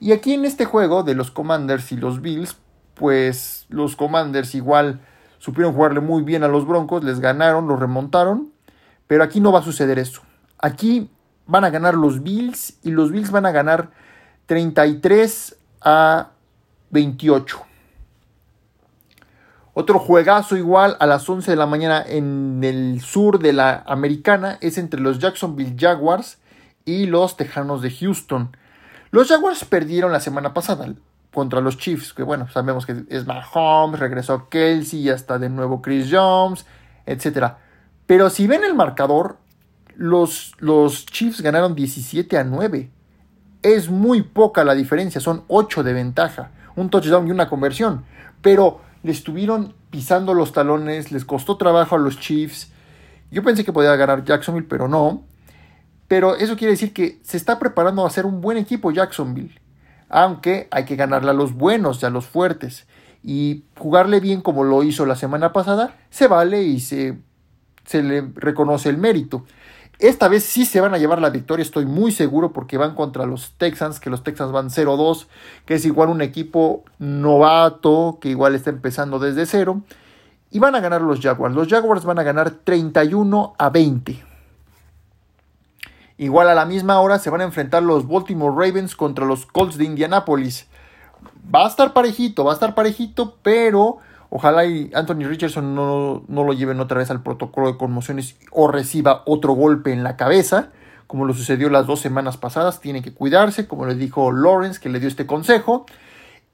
Y 0.00 0.12
aquí 0.12 0.34
en 0.34 0.44
este 0.44 0.64
juego 0.64 1.02
de 1.02 1.14
los 1.14 1.30
Commanders 1.30 1.92
y 1.92 1.96
los 1.96 2.20
Bills, 2.20 2.56
pues 2.94 3.66
los 3.68 3.96
Commanders 3.96 4.54
igual 4.54 5.00
supieron 5.38 5.74
jugarle 5.74 6.00
muy 6.00 6.22
bien 6.22 6.42
a 6.42 6.48
los 6.48 6.66
Broncos, 6.66 7.04
les 7.04 7.20
ganaron, 7.20 7.68
los 7.68 7.78
remontaron, 7.78 8.52
pero 9.06 9.24
aquí 9.24 9.40
no 9.40 9.52
va 9.52 9.60
a 9.60 9.62
suceder 9.62 9.98
eso. 9.98 10.22
Aquí 10.58 11.10
van 11.46 11.64
a 11.64 11.70
ganar 11.70 11.94
los 11.94 12.22
Bills 12.22 12.78
y 12.82 12.90
los 12.90 13.10
Bills 13.10 13.30
van 13.30 13.46
a 13.46 13.50
ganar 13.50 13.90
33 14.46 15.56
a 15.80 16.30
28. 16.90 17.69
Otro 19.72 20.00
juegazo 20.00 20.56
igual 20.56 20.96
a 20.98 21.06
las 21.06 21.28
11 21.28 21.50
de 21.50 21.56
la 21.56 21.66
mañana 21.66 22.02
en 22.06 22.60
el 22.64 23.00
sur 23.00 23.38
de 23.38 23.52
la 23.52 23.84
americana 23.86 24.58
es 24.60 24.78
entre 24.78 25.00
los 25.00 25.20
Jacksonville 25.20 25.76
Jaguars 25.78 26.38
y 26.84 27.06
los 27.06 27.36
Tejanos 27.36 27.80
de 27.80 27.90
Houston. 27.90 28.56
Los 29.12 29.28
Jaguars 29.28 29.64
perdieron 29.64 30.12
la 30.12 30.20
semana 30.20 30.52
pasada 30.54 30.92
contra 31.32 31.60
los 31.60 31.78
Chiefs, 31.78 32.12
que 32.12 32.24
bueno, 32.24 32.48
sabemos 32.48 32.84
que 32.84 33.04
es 33.08 33.26
Mahomes, 33.26 34.00
regresó 34.00 34.48
Kelsey 34.48 35.00
y 35.00 35.10
hasta 35.10 35.38
de 35.38 35.48
nuevo 35.48 35.80
Chris 35.80 36.08
Jones, 36.10 36.66
etc. 37.06 37.54
Pero 38.06 38.28
si 38.28 38.48
ven 38.48 38.64
el 38.64 38.74
marcador, 38.74 39.38
los, 39.94 40.52
los 40.58 41.06
Chiefs 41.06 41.42
ganaron 41.42 41.76
17 41.76 42.38
a 42.38 42.44
9. 42.44 42.90
Es 43.62 43.88
muy 43.88 44.22
poca 44.22 44.64
la 44.64 44.74
diferencia, 44.74 45.20
son 45.20 45.44
8 45.46 45.84
de 45.84 45.92
ventaja, 45.92 46.50
un 46.74 46.90
touchdown 46.90 47.28
y 47.28 47.30
una 47.30 47.48
conversión. 47.48 48.04
Pero 48.42 48.80
le 49.02 49.12
estuvieron 49.12 49.74
pisando 49.90 50.34
los 50.34 50.52
talones, 50.52 51.12
les 51.12 51.24
costó 51.24 51.56
trabajo 51.56 51.96
a 51.96 51.98
los 51.98 52.18
Chiefs. 52.18 52.72
Yo 53.30 53.42
pensé 53.42 53.64
que 53.64 53.72
podía 53.72 53.96
ganar 53.96 54.24
Jacksonville, 54.24 54.66
pero 54.68 54.88
no. 54.88 55.22
Pero 56.08 56.36
eso 56.36 56.56
quiere 56.56 56.72
decir 56.72 56.92
que 56.92 57.20
se 57.22 57.36
está 57.36 57.58
preparando 57.58 58.04
a 58.04 58.10
ser 58.10 58.26
un 58.26 58.40
buen 58.40 58.58
equipo 58.58 58.90
Jacksonville 58.90 59.60
aunque 60.10 60.66
hay 60.72 60.84
que 60.84 60.96
ganarle 60.96 61.30
a 61.30 61.34
los 61.34 61.54
buenos 61.54 62.02
y 62.02 62.06
a 62.06 62.10
los 62.10 62.26
fuertes. 62.26 62.86
Y 63.22 63.64
jugarle 63.78 64.20
bien 64.20 64.42
como 64.42 64.64
lo 64.64 64.82
hizo 64.82 65.06
la 65.06 65.16
semana 65.16 65.52
pasada, 65.52 65.96
se 66.10 66.26
vale 66.26 66.62
y 66.64 66.80
se, 66.80 67.18
se 67.84 68.02
le 68.02 68.28
reconoce 68.34 68.88
el 68.88 68.98
mérito. 68.98 69.46
Esta 70.00 70.28
vez 70.28 70.44
sí 70.44 70.64
se 70.64 70.80
van 70.80 70.94
a 70.94 70.98
llevar 70.98 71.20
la 71.20 71.28
victoria, 71.28 71.62
estoy 71.62 71.84
muy 71.84 72.10
seguro, 72.10 72.54
porque 72.54 72.78
van 72.78 72.94
contra 72.94 73.26
los 73.26 73.52
Texans, 73.58 74.00
que 74.00 74.08
los 74.08 74.22
Texans 74.22 74.50
van 74.50 74.70
0-2, 74.70 75.26
que 75.66 75.74
es 75.74 75.84
igual 75.84 76.08
un 76.08 76.22
equipo 76.22 76.84
novato, 76.98 78.16
que 78.18 78.30
igual 78.30 78.54
está 78.54 78.70
empezando 78.70 79.18
desde 79.18 79.44
cero. 79.44 79.82
Y 80.50 80.58
van 80.58 80.74
a 80.74 80.80
ganar 80.80 81.02
los 81.02 81.20
Jaguars. 81.20 81.54
Los 81.54 81.68
Jaguars 81.68 82.06
van 82.06 82.18
a 82.18 82.22
ganar 82.22 82.50
31 82.50 83.52
a 83.58 83.68
20. 83.68 84.24
Igual 86.16 86.48
a 86.48 86.54
la 86.54 86.64
misma 86.64 86.98
hora 87.00 87.18
se 87.18 87.28
van 87.28 87.42
a 87.42 87.44
enfrentar 87.44 87.82
los 87.82 88.08
Baltimore 88.08 88.54
Ravens 88.56 88.96
contra 88.96 89.26
los 89.26 89.44
Colts 89.44 89.76
de 89.76 89.84
Indianapolis. 89.84 90.66
Va 91.54 91.66
a 91.66 91.68
estar 91.68 91.92
parejito, 91.92 92.44
va 92.44 92.52
a 92.52 92.54
estar 92.54 92.74
parejito, 92.74 93.36
pero 93.42 93.98
ojalá 94.30 94.64
y 94.64 94.90
Anthony 94.94 95.24
Richardson 95.26 95.74
no, 95.74 96.24
no 96.28 96.44
lo 96.44 96.52
lleven 96.54 96.80
otra 96.80 96.98
vez 96.98 97.10
al 97.10 97.22
protocolo 97.22 97.70
de 97.70 97.76
conmociones 97.76 98.36
o 98.50 98.68
reciba 98.68 99.22
otro 99.26 99.52
golpe 99.52 99.92
en 99.92 100.02
la 100.02 100.16
cabeza, 100.16 100.70
como 101.06 101.26
lo 101.26 101.34
sucedió 101.34 101.68
las 101.68 101.86
dos 101.86 102.00
semanas 102.00 102.36
pasadas. 102.36 102.80
Tiene 102.80 103.02
que 103.02 103.12
cuidarse, 103.12 103.68
como 103.68 103.84
le 103.84 103.94
dijo 103.94 104.32
Lawrence, 104.32 104.80
que 104.80 104.88
le 104.88 105.00
dio 105.00 105.08
este 105.08 105.26
consejo. 105.26 105.84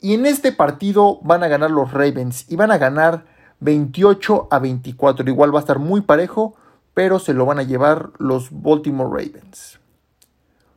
Y 0.01 0.15
en 0.15 0.27
este 0.27 0.53
partido 0.53 1.21
van 1.23 1.43
a 1.45 1.49
ganar 1.49 1.71
los 1.71 1.93
Ravens 1.93 2.51
y 2.51 2.57
van 2.57 2.71
a 2.73 2.79
ganar 2.79 3.25
28 3.61 4.49
a 4.51 4.59
24. 4.59 5.29
Igual 5.29 5.55
va 5.55 5.59
a 5.59 5.61
estar 5.61 5.79
muy 5.79 6.01
parejo 6.01 6.57
pero 6.97 7.19
se 7.19 7.35
lo 7.35 7.45
van 7.45 7.59
a 7.59 7.63
llevar 7.63 8.13
los 8.17 8.49
Baltimore 8.51 9.11
Ravens. 9.11 9.79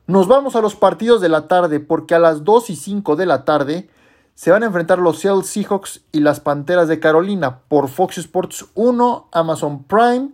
Nos 0.06 0.28
vamos 0.28 0.58
a 0.58 0.62
los 0.62 0.76
partidos 0.76 1.22
de 1.22 1.30
la 1.30 1.48
tarde 1.48 1.80
porque 1.80 2.14
a 2.14 2.20
las 2.20 2.44
2 2.44 2.72
y 2.72 2.76
5 2.76 3.16
de 3.16 3.26
la 3.26 3.46
tarde 3.46 3.90
se 4.40 4.52
van 4.52 4.64
a 4.64 4.68
enfrentar 4.68 5.00
los 5.00 5.20
Seahawks 5.20 6.06
y 6.14 6.22
las 6.22 6.40
Panteras 6.40 6.88
de 6.88 7.02
Carolina 7.02 7.60
por 7.68 7.90
Fox 7.90 8.20
Sports 8.20 8.68
1, 8.74 9.28
Amazon 9.34 9.84
Prime 9.84 10.30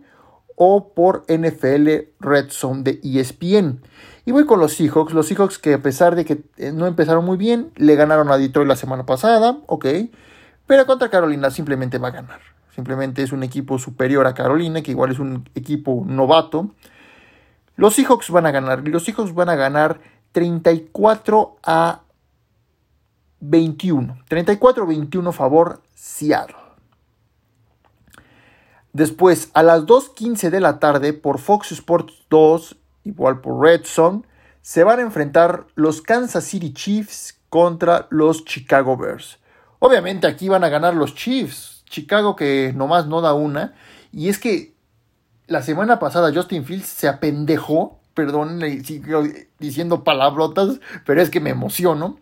o 0.54 0.90
por 0.94 1.24
NFL 1.26 1.88
Red 2.20 2.50
Zone 2.50 2.84
de 2.84 3.00
ESPN. 3.02 3.82
Y 4.24 4.30
voy 4.30 4.46
con 4.46 4.60
los 4.60 4.74
Seahawks, 4.74 5.12
los 5.12 5.26
Seahawks 5.26 5.58
que 5.58 5.74
a 5.74 5.82
pesar 5.82 6.14
de 6.14 6.24
que 6.24 6.44
eh, 6.56 6.70
no 6.70 6.86
empezaron 6.86 7.24
muy 7.24 7.36
bien, 7.36 7.72
le 7.74 7.96
ganaron 7.96 8.30
a 8.30 8.38
Detroit 8.38 8.68
la 8.68 8.76
semana 8.76 9.04
pasada, 9.06 9.58
ok, 9.66 9.86
pero 10.68 10.86
contra 10.86 11.10
Carolina 11.10 11.50
simplemente 11.50 11.98
va 11.98 12.06
a 12.06 12.12
ganar. 12.12 12.38
Simplemente 12.76 13.24
es 13.24 13.32
un 13.32 13.42
equipo 13.42 13.76
superior 13.76 14.28
a 14.28 14.34
Carolina, 14.34 14.82
que 14.82 14.92
igual 14.92 15.10
es 15.10 15.18
un 15.18 15.50
equipo 15.56 16.04
novato. 16.06 16.70
Los 17.74 17.96
Seahawks 17.96 18.30
van 18.30 18.46
a 18.46 18.52
ganar. 18.52 18.86
Los 18.86 19.02
Seahawks 19.02 19.34
van 19.34 19.48
a 19.48 19.56
ganar 19.56 19.98
34 20.30 21.56
a 21.64 22.02
21. 23.40 24.18
34-21 24.28 25.32
favor 25.32 25.82
Seattle. 25.94 26.56
Después, 28.92 29.50
a 29.52 29.62
las 29.62 29.84
2.15 29.84 30.48
de 30.48 30.60
la 30.60 30.78
tarde, 30.78 31.12
por 31.12 31.38
Fox 31.38 31.72
Sports 31.72 32.14
2, 32.30 32.76
igual 33.04 33.40
por 33.40 33.62
Red 33.62 33.82
Zone, 33.84 34.22
se 34.62 34.84
van 34.84 34.98
a 34.98 35.02
enfrentar 35.02 35.66
los 35.74 36.00
Kansas 36.00 36.44
City 36.44 36.72
Chiefs 36.72 37.38
contra 37.50 38.06
los 38.10 38.44
Chicago 38.44 38.96
Bears. 38.96 39.38
Obviamente 39.78 40.26
aquí 40.26 40.48
van 40.48 40.64
a 40.64 40.68
ganar 40.68 40.94
los 40.94 41.14
Chiefs. 41.14 41.84
Chicago 41.84 42.36
que 42.36 42.72
nomás 42.74 43.06
no 43.06 43.20
da 43.20 43.34
una. 43.34 43.74
Y 44.12 44.28
es 44.28 44.38
que 44.38 44.74
la 45.46 45.62
semana 45.62 45.98
pasada 45.98 46.32
Justin 46.34 46.64
Fields 46.64 46.86
se 46.86 47.06
apendejó, 47.06 48.00
perdón, 48.14 48.60
diciendo 49.58 50.04
palabrotas, 50.04 50.80
pero 51.04 51.20
es 51.20 51.30
que 51.30 51.40
me 51.40 51.50
emociono. 51.50 52.18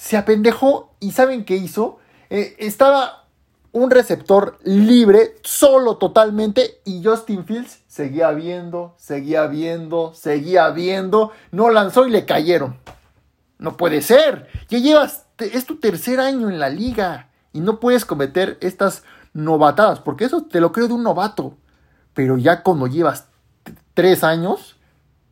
Se 0.00 0.16
apendejó 0.16 0.94
y 0.98 1.10
¿saben 1.10 1.44
qué 1.44 1.56
hizo? 1.56 1.98
Eh, 2.30 2.56
estaba 2.58 3.26
un 3.70 3.90
receptor 3.90 4.58
libre, 4.64 5.36
solo 5.42 5.98
totalmente, 5.98 6.80
y 6.86 7.04
Justin 7.04 7.44
Fields 7.44 7.82
seguía 7.86 8.30
viendo, 8.30 8.94
seguía 8.96 9.46
viendo, 9.46 10.14
seguía 10.14 10.70
viendo, 10.70 11.32
no 11.52 11.68
lanzó 11.68 12.06
y 12.06 12.10
le 12.10 12.24
cayeron. 12.24 12.78
No 13.58 13.76
puede 13.76 14.00
ser. 14.00 14.48
Ya 14.70 14.78
llevas, 14.78 15.26
es 15.36 15.66
tu 15.66 15.76
tercer 15.76 16.18
año 16.18 16.48
en 16.48 16.58
la 16.58 16.70
liga 16.70 17.28
y 17.52 17.60
no 17.60 17.78
puedes 17.78 18.06
cometer 18.06 18.56
estas 18.62 19.04
novatadas, 19.34 20.00
porque 20.00 20.24
eso 20.24 20.46
te 20.46 20.62
lo 20.62 20.72
creo 20.72 20.88
de 20.88 20.94
un 20.94 21.02
novato. 21.02 21.58
Pero 22.14 22.38
ya 22.38 22.62
cuando 22.62 22.86
llevas 22.86 23.28
tres 23.92 24.24
años, 24.24 24.78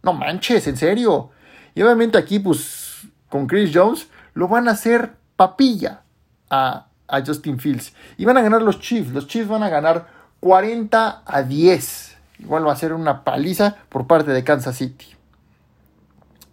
no 0.03 0.13
manches, 0.13 0.67
en 0.67 0.77
serio. 0.77 1.31
Y 1.75 1.81
obviamente 1.81 2.19
aquí, 2.19 2.39
pues, 2.39 3.09
con 3.31 3.47
Chris 3.47 3.71
Jones, 3.73 4.09
lo 4.39 4.47
van 4.47 4.69
a 4.69 4.71
hacer 4.71 5.15
papilla 5.35 6.03
a, 6.49 6.87
a 7.09 7.27
Justin 7.27 7.59
Fields. 7.59 7.93
Y 8.19 8.25
van 8.25 8.37
a 8.37 8.41
ganar 8.41 8.63
los 8.63 8.79
Chiefs. 8.79 9.11
Los 9.11 9.27
Chiefs 9.27 9.49
van 9.49 9.65
a 9.65 9.69
ganar 9.69 10.07
40 10.39 11.25
a 11.27 11.43
10. 11.43 12.17
Igual 12.39 12.65
va 12.65 12.73
a 12.73 12.77
ser 12.77 12.93
una 12.93 13.25
paliza 13.25 13.75
por 13.89 14.07
parte 14.07 14.31
de 14.31 14.45
Kansas 14.45 14.77
City. 14.77 15.07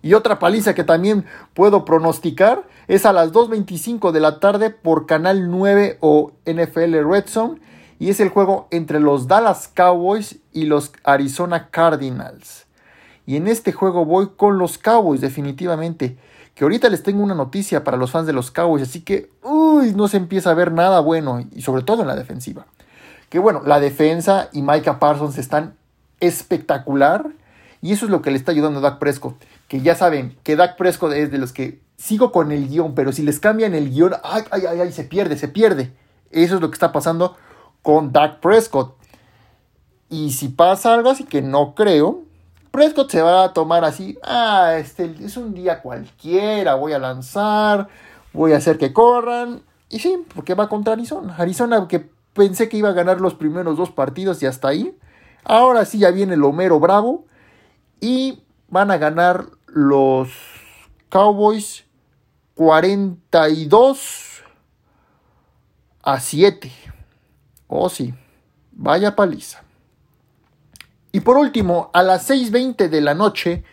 Y 0.02 0.16
otra 0.16 0.40
paliza 0.40 0.74
que 0.74 0.84
también 0.84 1.26
puedo 1.54 1.86
pronosticar 1.86 2.64
es 2.88 3.06
a 3.06 3.14
las 3.14 3.32
2.25 3.32 4.12
de 4.12 4.20
la 4.20 4.40
tarde 4.40 4.72
por 4.72 5.06
Canal 5.06 5.52
9 5.52 6.00
o 6.00 6.32
NFL 6.48 7.08
Red 7.08 7.28
Zone. 7.28 7.62
Y 8.00 8.10
es 8.10 8.20
el 8.20 8.30
juego 8.30 8.68
entre 8.72 9.00
los 9.00 9.28
Dallas 9.28 9.68
Cowboys 9.68 10.40
y 10.52 10.64
los 10.64 10.92
Arizona 11.04 11.70
Cardinals. 11.70 12.66
Y 13.28 13.36
en 13.36 13.48
este 13.48 13.74
juego 13.74 14.06
voy 14.06 14.30
con 14.36 14.58
los 14.58 14.80
Cowboys 14.80 15.22
definitivamente. 15.22 16.18
Que 16.56 16.64
ahorita 16.64 16.90
les 16.90 17.04
tengo 17.04 17.24
una 17.24 17.36
noticia 17.36 17.84
para 17.84 17.98
los 17.98 18.10
fans 18.10 18.26
de 18.26 18.34
los 18.34 18.50
Cowboys. 18.50 18.84
Así 18.84 19.02
que, 19.02 19.30
uy, 19.44 19.94
no 19.94 20.08
se 20.08 20.18
empieza 20.18 20.50
a 20.50 20.56
ver 20.56 20.72
nada 20.72 21.00
bueno. 21.02 21.46
Y 21.54 21.62
sobre 21.62 21.84
todo 21.84 22.02
en 22.02 22.08
la 22.08 22.16
defensiva. 22.16 22.66
Que 23.30 23.38
bueno, 23.38 23.62
la 23.64 23.80
defensa 23.80 24.50
y 24.52 24.64
Micah 24.64 24.98
Parsons 25.00 25.38
están 25.38 25.76
espectacular. 26.20 27.28
Y 27.82 27.92
eso 27.92 28.06
es 28.06 28.12
lo 28.12 28.24
que 28.24 28.32
le 28.32 28.38
está 28.38 28.52
ayudando 28.52 28.80
a 28.80 28.82
Dak 28.82 28.98
Prescott 28.98 29.36
que 29.68 29.82
ya 29.82 29.96
saben 29.96 30.38
que 30.44 30.56
Dak 30.56 30.78
Prescott 30.78 31.14
es 31.14 31.32
de 31.32 31.38
los 31.38 31.52
que 31.52 31.80
sigo 31.98 32.32
con 32.32 32.52
el 32.52 32.68
guion, 32.68 32.94
pero 32.94 33.12
si 33.12 33.24
les 33.24 33.40
cambian 33.40 33.74
el 33.74 33.90
guion, 33.90 34.14
ay, 34.24 34.44
ay, 34.52 34.64
ay, 34.70 34.82
ay, 34.82 34.92
se 34.92 35.04
pierde, 35.04 35.38
se 35.38 35.48
pierde. 35.48 35.92
Eso 36.32 36.56
es 36.56 36.62
lo 36.62 36.70
que 36.70 36.76
está 36.76 36.92
pasando 36.92 37.36
con 37.82 38.12
Dak 38.12 38.40
Prescott. 38.40 38.96
Y 40.10 40.32
si 40.32 40.50
pasa 40.50 40.94
algo 40.94 41.10
así 41.10 41.24
que 41.24 41.42
no 41.42 41.74
creo, 41.74 42.24
Prescott 42.76 43.10
se 43.10 43.22
va 43.22 43.46
a 43.46 43.54
tomar 43.54 43.86
así, 43.86 44.20
ah, 44.22 44.76
este 44.78 45.16
es 45.22 45.38
un 45.38 45.54
día 45.54 45.82
cualquiera, 45.82 46.76
voy 46.76 46.92
a 46.92 47.00
lanzar, 47.00 47.88
voy 48.34 48.52
a 48.52 48.58
hacer 48.58 48.78
que 48.78 48.92
corran. 48.92 49.62
Y 49.90 50.00
sí, 50.00 50.18
porque 50.36 50.56
va 50.56 50.68
contra 50.68 50.92
Arizona. 50.92 51.36
Arizona 51.38 51.88
que 51.88 52.10
pensé 52.34 52.68
que 52.68 52.76
iba 52.76 52.90
a 52.90 52.92
ganar 52.92 53.22
los 53.22 53.34
primeros 53.34 53.78
dos 53.78 53.92
partidos 53.92 54.44
y 54.44 54.46
hasta 54.46 54.68
ahí. 54.68 54.94
Ahora 55.46 55.86
sí 55.86 56.00
ya 56.00 56.12
viene 56.12 56.34
el 56.34 56.44
Homero 56.44 56.82
Bravo. 56.82 57.24
Y 58.02 58.44
van 58.68 58.92
a 58.92 58.98
ganar 58.98 59.46
los 59.68 60.28
Cowboys 61.08 61.86
42 62.56 64.44
a 66.04 66.20
7. 66.20 66.72
Oh 67.68 67.88
sí, 67.88 68.14
vaya 68.74 69.16
paliza. 69.16 69.65
Y 71.16 71.22
por 71.22 71.38
último, 71.38 71.92
a 71.94 72.04
las 72.04 72.30
6.20 72.30 72.90
de 72.90 73.00
la 73.00 73.14
noche, 73.14 73.64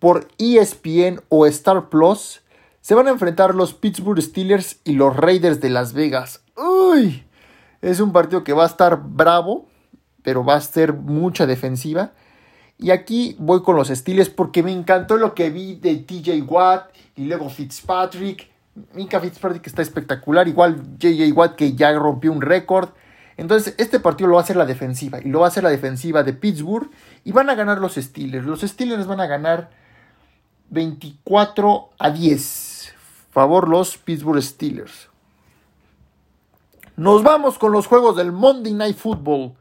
por 0.00 0.28
ESPN 0.36 1.22
o 1.30 1.46
Star 1.46 1.88
Plus, 1.88 2.42
se 2.82 2.94
van 2.94 3.08
a 3.08 3.10
enfrentar 3.10 3.54
los 3.54 3.72
Pittsburgh 3.72 4.20
Steelers 4.20 4.80
y 4.84 4.92
los 4.92 5.16
Raiders 5.16 5.62
de 5.62 5.70
Las 5.70 5.94
Vegas. 5.94 6.42
¡Uy! 6.58 7.24
Es 7.80 8.00
un 8.00 8.12
partido 8.12 8.44
que 8.44 8.52
va 8.52 8.64
a 8.64 8.66
estar 8.66 9.00
bravo, 9.02 9.66
pero 10.22 10.44
va 10.44 10.56
a 10.56 10.60
ser 10.60 10.92
mucha 10.92 11.46
defensiva. 11.46 12.12
Y 12.76 12.90
aquí 12.90 13.34
voy 13.38 13.62
con 13.62 13.76
los 13.76 13.88
Steelers 13.88 14.28
porque 14.28 14.62
me 14.62 14.72
encantó 14.72 15.16
lo 15.16 15.32
que 15.32 15.48
vi 15.48 15.76
de 15.76 15.96
TJ 15.96 16.42
Watt 16.46 16.90
y 17.16 17.24
luego 17.24 17.48
Fitzpatrick. 17.48 18.46
Mika 18.92 19.20
Fitzpatrick 19.20 19.66
está 19.66 19.80
espectacular, 19.80 20.46
igual 20.48 20.98
JJ 20.98 21.32
Watt 21.32 21.54
que 21.54 21.72
ya 21.72 21.92
rompió 21.94 22.30
un 22.30 22.42
récord. 22.42 22.90
Entonces, 23.40 23.74
este 23.78 24.00
partido 24.00 24.28
lo 24.28 24.34
va 24.34 24.42
a 24.42 24.44
hacer 24.44 24.56
la 24.56 24.66
defensiva 24.66 25.18
y 25.18 25.30
lo 25.30 25.40
va 25.40 25.46
a 25.46 25.48
hacer 25.48 25.62
la 25.62 25.70
defensiva 25.70 26.22
de 26.22 26.34
Pittsburgh 26.34 26.90
y 27.24 27.32
van 27.32 27.48
a 27.48 27.54
ganar 27.54 27.78
los 27.78 27.94
Steelers. 27.94 28.44
Los 28.44 28.60
Steelers 28.60 29.06
van 29.06 29.18
a 29.18 29.26
ganar 29.26 29.70
24 30.68 31.88
a 31.98 32.10
10. 32.10 32.92
Favor 33.30 33.66
los 33.66 33.96
Pittsburgh 33.96 34.42
Steelers. 34.42 35.08
Nos 36.96 37.22
vamos 37.22 37.58
con 37.58 37.72
los 37.72 37.86
juegos 37.86 38.14
del 38.14 38.30
Monday 38.30 38.74
Night 38.74 38.98
Football 38.98 39.54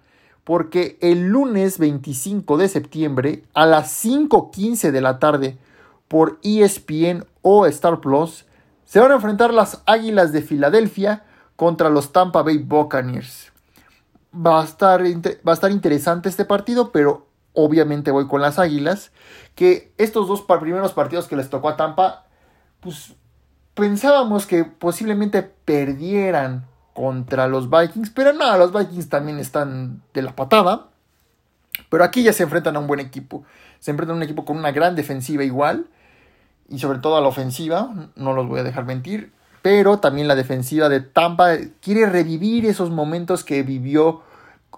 porque 0.44 0.98
el 1.00 1.30
lunes 1.30 1.80
25 1.80 2.58
de 2.58 2.68
septiembre 2.68 3.46
a 3.54 3.65
las 3.65 4.04
5.15 4.04 4.92
de 4.92 5.00
la 5.00 5.20
tarde 5.20 5.58
por 6.10 6.38
ESPN 6.44 7.26
o 7.44 7.65
Star 7.65 8.02
Plus 8.02 8.44
se 8.84 9.00
van 9.00 9.13
a 9.13 9.15
enfrentar 9.15 9.54
las 9.54 9.84
Águilas 9.86 10.34
de 10.34 10.42
Filadelfia 10.42 11.24
contra 11.56 11.89
los 11.89 12.12
Tampa 12.12 12.42
Bay 12.42 12.58
Buccaneers. 12.58 13.54
Va 14.34 14.62
a 14.62 14.63
estar, 14.63 15.02
va 15.02 15.52
a 15.52 15.54
estar 15.54 15.72
interesante 15.72 16.30
este 16.30 16.46
partido, 16.46 16.92
pero 16.92 17.28
obviamente 17.54 18.12
voy 18.12 18.28
con 18.28 18.42
las 18.42 18.60
Águilas, 18.60 19.12
que 19.56 19.92
estos 19.98 20.28
dos 20.28 20.42
primeros 20.44 20.94
partidos 20.94 21.28
que 21.28 21.36
les 21.36 21.50
tocó 21.50 21.70
a 21.70 21.78
Tampa, 21.78 22.26
pues 22.80 23.15
pensábamos 23.74 24.46
que 24.46 24.65
posiblemente 24.65 25.42
perdieran 25.42 26.65
contra 26.94 27.48
los 27.48 27.70
Vikings. 27.70 28.10
Pero 28.10 28.34
no, 28.34 28.58
los 28.58 28.74
Vikings 28.74 29.10
también 29.10 29.39
están 29.39 30.02
de 30.13 30.22
la 30.22 30.36
patada. 30.36 30.88
Pero 31.89 32.04
aquí 32.04 32.24
ya 32.24 32.34
se 32.34 32.44
enfrentan 32.44 32.76
a 32.76 32.80
un 32.80 32.88
buen 32.88 33.00
equipo. 33.00 33.46
Se 33.80 33.92
enfrentan 33.92 34.15
a 34.15 34.18
un 34.18 34.24
equipo 34.24 34.44
con 34.44 34.58
una 34.58 34.72
gran 34.72 34.96
defensiva 34.96 35.46
igual. 35.46 35.88
Y 36.68 36.80
sobre 36.80 37.00
todo 37.00 37.15
a 37.15 37.22
la 37.22 37.30
ofensiva. 37.30 37.89
No 38.15 38.34
los 38.34 38.48
voy 38.48 38.60
a 38.60 38.63
dejar 38.63 38.86
mentir. 38.86 39.32
Pero 39.62 40.00
también 40.00 40.28
la 40.28 40.36
defensiva 40.36 40.89
de 40.89 41.02
Tampa 41.02 41.58
quiere 41.82 42.06
revivir 42.06 42.65
esos 42.65 42.89
momentos 42.89 43.43
que 43.43 43.63
vivió 43.63 44.22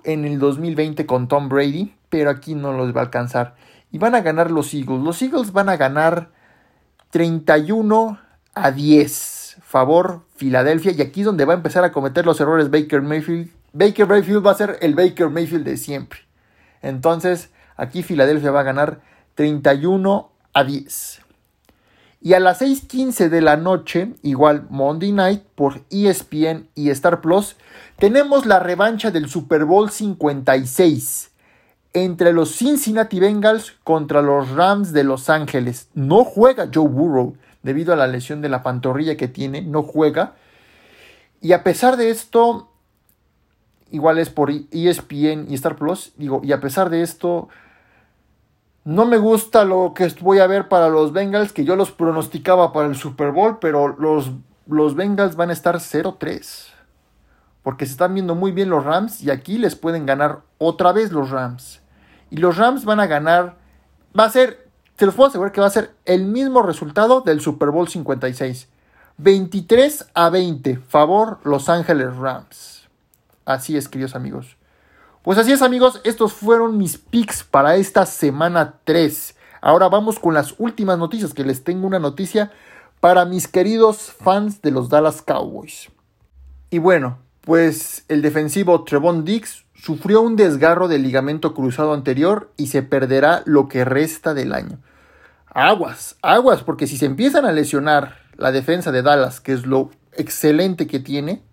en 0.04 0.26
el 0.26 0.40
2020 0.40 1.06
con 1.06 1.28
Tom 1.28 1.50
Brady. 1.50 1.96
Pero 2.10 2.30
aquí 2.30 2.56
no 2.56 2.74
los 2.74 2.96
va 2.96 3.02
a 3.02 3.04
alcanzar. 3.06 3.56
Y 3.92 3.98
van 3.98 4.16
a 4.16 4.22
ganar 4.22 4.52
los 4.52 4.74
Eagles. 4.74 5.04
Los 5.04 5.22
Eagles 5.22 5.52
van 5.52 5.70
a 5.70 5.78
ganar 5.78 6.30
31 7.12 8.20
a 8.54 8.72
10 8.72 9.58
favor 9.62 10.22
Filadelfia. 10.36 10.92
Y 10.92 11.02
aquí 11.02 11.22
es 11.22 11.26
donde 11.26 11.46
va 11.46 11.54
a 11.54 11.58
empezar 11.58 11.84
a 11.84 11.92
cometer 11.92 12.26
los 12.26 12.40
errores 12.42 12.70
Baker 12.70 13.02
Mayfield. 13.02 13.50
Baker 13.74 14.08
Mayfield 14.08 14.46
va 14.46 14.52
a 14.52 14.56
ser 14.56 14.78
el 14.82 14.96
Baker 14.96 15.30
Mayfield 15.30 15.66
de 15.66 15.78
siempre. 15.78 16.20
Entonces, 16.82 17.50
aquí 17.78 18.04
Filadelfia 18.04 18.52
va 18.52 18.62
a 18.62 18.64
ganar 18.64 19.02
31 19.36 20.32
a 20.54 20.64
10. 20.64 21.22
Y 22.22 22.34
a 22.34 22.40
las 22.40 22.62
6:15 22.62 23.30
de 23.30 23.42
la 23.42 23.58
noche, 23.58 24.14
igual 24.22 24.68
Monday 24.70 25.12
Night 25.12 25.42
por 25.56 25.82
ESPN 25.90 26.70
y 26.76 26.92
Star 26.92 27.20
Plus, 27.20 27.56
tenemos 27.98 28.46
la 28.46 28.60
revancha 28.60 29.10
del 29.10 29.28
Super 29.28 29.66
Bowl 29.66 29.90
56 29.90 31.32
entre 31.94 32.32
los 32.32 32.56
Cincinnati 32.56 33.20
Bengals 33.20 33.74
contra 33.84 34.22
los 34.22 34.50
Rams 34.52 34.94
de 34.94 35.04
Los 35.04 35.30
Ángeles. 35.30 35.90
No 35.94 36.24
juega 36.24 36.70
Joe 36.74 36.88
Burrow 36.88 37.36
debido 37.64 37.92
a 37.92 37.98
la 37.98 38.08
lesión 38.08 38.42
de 38.42 38.50
la 38.50 38.64
pantorrilla 38.64 39.18
que 39.18 39.28
tiene, 39.28 39.62
no 39.62 39.84
juega. 39.84 40.36
Y 41.42 41.54
a 41.54 41.64
pesar 41.64 41.98
de 41.98 42.12
esto, 42.12 42.70
igual 43.90 44.20
es 44.20 44.30
por 44.30 44.52
ESPN 44.52 45.48
y 45.50 45.56
Star 45.56 45.76
Plus, 45.76 46.14
digo, 46.18 46.42
y 46.44 46.52
a 46.54 46.62
pesar 46.62 46.90
de 46.90 47.02
esto, 47.02 47.50
no 48.84 49.06
me 49.06 49.18
gusta 49.18 49.64
lo 49.66 49.94
que 49.94 50.08
voy 50.22 50.40
a 50.40 50.48
ver 50.48 50.68
para 50.68 50.90
los 50.90 51.14
Bengals, 51.14 51.54
que 51.54 51.66
yo 51.66 51.76
los 51.76 51.92
pronosticaba 51.92 52.74
para 52.74 52.88
el 52.88 52.96
Super 52.96 53.32
Bowl, 53.32 53.60
pero 53.60 53.96
los, 54.00 54.32
los 54.68 54.96
Bengals 54.96 55.36
van 55.36 55.50
a 55.50 55.54
estar 55.54 55.76
0-3. 55.76 56.68
Porque 57.64 57.86
se 57.86 57.92
están 57.92 58.14
viendo 58.14 58.34
muy 58.34 58.52
bien 58.52 58.70
los 58.70 58.84
Rams 58.84 59.22
y 59.22 59.30
aquí 59.30 59.58
les 59.58 59.76
pueden 59.76 60.06
ganar 60.06 60.42
otra 60.58 60.92
vez 60.92 61.12
los 61.12 61.30
Rams. 61.30 61.82
Y 62.32 62.38
los 62.38 62.58
Rams 62.58 62.86
van 62.86 63.00
a 63.00 63.08
ganar, 63.08 63.56
va 64.18 64.26
a 64.26 64.30
ser 64.30 64.72
se 65.02 65.08
los 65.08 65.16
puedo 65.16 65.30
asegurar 65.30 65.52
que 65.52 65.62
va 65.62 65.66
a 65.66 65.72
ser 65.72 65.96
el 66.06 66.26
mismo 66.26 66.62
resultado 66.62 67.22
del 67.22 67.42
Super 67.42 67.72
Bowl 67.72 67.88
56. 67.88 68.68
23 69.18 70.12
a 70.14 70.30
20, 70.30 70.78
favor 70.78 71.40
Los 71.44 71.70
Ángeles 71.70 72.16
Rams. 72.18 72.88
Así 73.44 73.76
es, 73.76 73.90
queridos 73.90 74.16
amigos. 74.16 74.58
Pues 75.24 75.38
así 75.38 75.52
es, 75.52 75.62
amigos, 75.62 76.02
estos 76.04 76.34
fueron 76.34 76.80
mis 76.80 76.98
picks 76.98 77.44
para 77.44 77.76
esta 77.76 78.08
semana 78.08 78.80
3. 78.86 79.36
Ahora 79.62 79.88
vamos 79.88 80.18
con 80.18 80.34
las 80.34 80.56
últimas 80.58 80.98
noticias, 80.98 81.36
que 81.36 81.44
les 81.44 81.64
tengo 81.64 81.86
una 81.86 82.00
noticia 82.00 82.52
para 83.00 83.26
mis 83.26 83.48
queridos 83.48 84.12
fans 84.12 84.64
de 84.64 84.72
los 84.72 84.90
Dallas 84.90 85.22
Cowboys. 85.22 85.92
Y 86.72 86.80
bueno, 86.80 87.20
pues 87.42 88.04
el 88.08 88.24
defensivo 88.24 88.84
Trevon 88.84 89.24
Dix 89.24 89.64
sufrió 89.76 90.22
un 90.22 90.36
desgarro 90.36 90.88
del 90.88 91.04
ligamento 91.04 91.54
cruzado 91.54 91.94
anterior 91.94 92.52
y 92.58 92.68
se 92.68 92.82
perderá 92.82 93.44
lo 93.46 93.68
que 93.68 93.86
resta 93.86 94.34
del 94.34 94.54
año. 94.54 94.80
Aguas, 95.46 96.16
aguas, 96.24 96.64
porque 96.64 96.88
si 96.88 96.98
se 96.98 97.06
empiezan 97.06 97.46
a 97.46 97.52
lesionar 97.52 98.16
la 98.38 98.52
defensa 98.52 98.92
de 98.92 99.04
Dallas, 99.04 99.40
que 99.40 99.54
es 99.54 99.68
lo 99.68 99.92
excelente 100.14 100.88
que 100.88 101.00
tiene, 101.00 101.44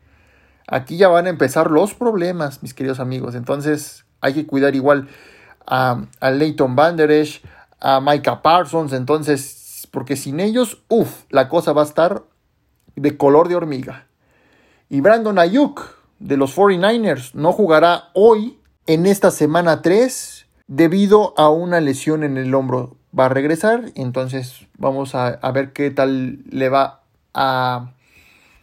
aquí 0.68 0.96
ya 0.96 1.08
van 1.08 1.26
a 1.26 1.30
empezar 1.30 1.70
los 1.70 1.94
problemas, 1.94 2.62
mis 2.62 2.74
queridos 2.74 3.00
amigos. 3.00 3.34
Entonces 3.34 4.04
hay 4.20 4.34
que 4.34 4.46
cuidar 4.46 4.74
igual 4.74 5.08
a, 5.66 6.04
a 6.20 6.30
Leighton 6.30 6.76
Banderesh, 6.76 7.42
a 7.80 8.00
Micah 8.00 8.42
Parsons, 8.42 8.92
entonces, 8.92 9.88
porque 9.90 10.16
sin 10.16 10.40
ellos, 10.40 10.82
uff, 10.88 11.24
la 11.30 11.48
cosa 11.48 11.72
va 11.72 11.82
a 11.82 11.86
estar 11.86 12.24
de 12.96 13.16
color 13.16 13.48
de 13.48 13.56
hormiga. 13.56 14.06
Y 14.88 15.00
Brandon 15.00 15.38
Ayuk 15.38 15.96
de 16.18 16.36
los 16.36 16.56
49ers 16.56 17.34
no 17.34 17.52
jugará 17.52 18.10
hoy 18.14 18.58
en 18.86 19.06
esta 19.06 19.30
semana 19.30 19.82
3 19.82 20.46
debido 20.66 21.34
a 21.36 21.50
una 21.50 21.80
lesión 21.80 22.24
en 22.24 22.36
el 22.36 22.54
hombro. 22.54 22.96
Va 23.18 23.26
a 23.26 23.28
regresar, 23.28 23.92
entonces 23.94 24.66
vamos 24.76 25.14
a, 25.14 25.38
ver 25.52 25.72
qué 25.72 25.90
tal 25.90 26.40
le 26.50 26.68
va 26.68 27.02
a, 27.34 27.92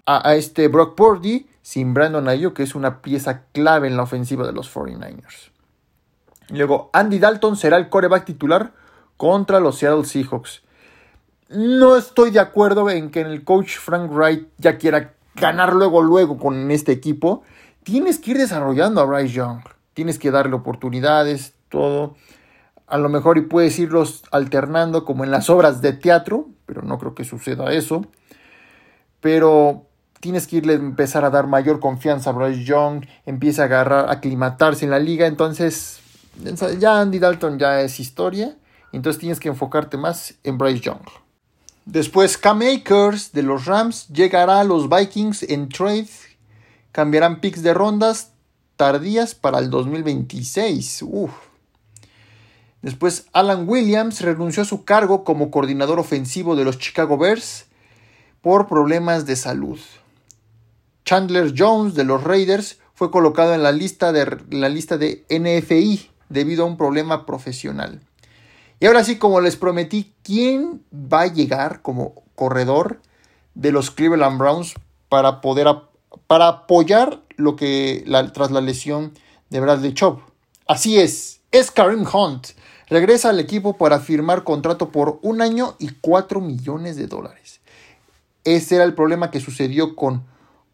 a, 0.05 0.35
este 0.35 0.67
Brock 0.67 0.95
Purdy 0.95 1.47
sin 1.65 1.95
Brandon 1.95 2.29
Ayuk, 2.29 2.53
que 2.53 2.61
es 2.61 2.75
una 2.75 3.01
pieza 3.01 3.45
clave 3.51 3.87
en 3.87 3.97
la 3.97 4.03
ofensiva 4.03 4.45
de 4.45 4.53
los 4.53 4.71
49ers. 4.71 5.49
Luego, 6.49 6.91
Andy 6.93 7.17
Dalton 7.17 7.57
será 7.57 7.77
el 7.77 7.89
coreback 7.89 8.23
titular 8.23 8.73
contra 9.17 9.59
los 9.59 9.79
Seattle 9.79 10.05
Seahawks. 10.05 10.61
No 11.49 11.95
estoy 11.95 12.29
de 12.29 12.39
acuerdo 12.39 12.87
en 12.91 13.09
que 13.09 13.21
el 13.21 13.43
coach 13.43 13.77
Frank 13.77 14.11
Wright 14.11 14.47
ya 14.59 14.77
quiera 14.77 15.15
ganar 15.33 15.73
luego, 15.73 16.03
luego 16.03 16.37
con 16.37 16.69
este 16.69 16.91
equipo. 16.91 17.41
Tienes 17.81 18.19
que 18.19 18.31
ir 18.31 18.37
desarrollando 18.37 19.01
a 19.01 19.05
Bryce 19.05 19.33
Young. 19.33 19.61
Tienes 19.95 20.19
que 20.19 20.29
darle 20.29 20.53
oportunidades, 20.53 21.55
todo. 21.69 22.15
A 22.85 22.99
lo 22.99 23.09
mejor 23.09 23.39
y 23.39 23.41
puedes 23.41 23.79
irlos 23.79 24.21
alternando 24.29 25.03
como 25.03 25.23
en 25.23 25.31
las 25.31 25.49
obras 25.49 25.81
de 25.81 25.93
teatro, 25.93 26.47
pero 26.67 26.83
no 26.83 26.99
creo 26.99 27.15
que 27.15 27.23
suceda 27.23 27.73
eso. 27.73 28.05
Pero 29.19 29.84
tienes 30.25 30.47
que 30.47 30.55
irle 30.55 30.73
a 30.73 30.77
empezar 30.77 31.23
a 31.23 31.29
dar 31.29 31.45
mayor 31.45 31.79
confianza 31.79 32.31
a 32.31 32.33
Bryce 32.33 32.63
Young, 32.63 33.05
empieza 33.27 33.61
a 33.61 33.65
agarrar, 33.65 34.09
a 34.09 34.13
aclimatarse 34.13 34.83
en 34.83 34.89
la 34.89 34.97
liga, 34.97 35.27
entonces 35.27 35.99
ya 36.79 36.99
Andy 36.99 37.19
Dalton 37.19 37.59
ya 37.59 37.81
es 37.81 37.99
historia, 37.99 38.57
entonces 38.91 39.19
tienes 39.19 39.39
que 39.39 39.49
enfocarte 39.49 39.97
más 39.97 40.33
en 40.43 40.57
Bryce 40.57 40.79
Young. 40.79 41.03
Después 41.85 42.39
Cam 42.39 42.63
Akers 42.63 43.33
de 43.33 43.43
los 43.43 43.65
Rams 43.67 44.07
llegará 44.07 44.61
a 44.61 44.63
los 44.63 44.89
Vikings 44.89 45.43
en 45.43 45.69
trade, 45.69 46.09
cambiarán 46.91 47.39
picks 47.39 47.61
de 47.61 47.75
rondas 47.75 48.31
tardías 48.77 49.35
para 49.35 49.59
el 49.59 49.69
2026. 49.69 51.05
Después 52.81 53.27
Alan 53.31 53.69
Williams 53.69 54.21
renunció 54.21 54.63
a 54.63 54.65
su 54.65 54.85
cargo 54.85 55.23
como 55.23 55.51
coordinador 55.51 55.99
ofensivo 55.99 56.55
de 56.55 56.63
los 56.63 56.79
Chicago 56.79 57.15
Bears 57.15 57.67
por 58.41 58.67
problemas 58.67 59.27
de 59.27 59.35
salud. 59.35 59.79
Chandler 61.05 61.53
Jones 61.55 61.93
de 61.93 62.03
los 62.03 62.23
Raiders 62.23 62.79
fue 62.95 63.11
colocado 63.11 63.53
en 63.53 63.61
la 63.61 63.71
lista 63.71 64.11
de, 64.11 64.39
la 64.49 64.69
lista 64.69 64.97
de 64.97 65.23
NFI 65.29 66.09
debido 66.29 66.63
a 66.63 66.67
un 66.67 66.77
problema 66.77 67.25
profesional. 67.25 68.01
Y 68.79 68.87
ahora 68.87 69.03
sí, 69.03 69.17
como 69.17 69.39
les 69.39 69.55
prometí, 69.55 70.13
¿quién 70.23 70.81
va 70.93 71.21
a 71.21 71.33
llegar 71.33 71.81
como 71.81 72.23
corredor 72.35 72.99
de 73.53 73.71
los 73.71 73.91
Cleveland 73.91 74.39
Browns 74.39 74.73
para 75.07 75.41
poder 75.41 75.67
para 76.27 76.47
apoyar 76.47 77.21
lo 77.37 77.55
que 77.55 78.03
tras 78.33 78.51
la 78.51 78.61
lesión 78.61 79.13
de 79.49 79.59
Bradley 79.59 79.93
Chubb? 79.93 80.19
Así 80.67 80.97
es, 80.99 81.41
es 81.51 81.71
Karim 81.71 82.05
Hunt. 82.11 82.47
Regresa 82.87 83.29
al 83.29 83.39
equipo 83.39 83.77
para 83.77 83.99
firmar 83.99 84.43
contrato 84.43 84.89
por 84.91 85.19
un 85.21 85.41
año 85.41 85.75
y 85.79 85.89
cuatro 86.01 86.41
millones 86.41 86.95
de 86.95 87.07
dólares. 87.07 87.61
Ese 88.43 88.75
era 88.75 88.83
el 88.83 88.93
problema 88.93 89.31
que 89.31 89.39
sucedió 89.39 89.95
con, 89.95 90.23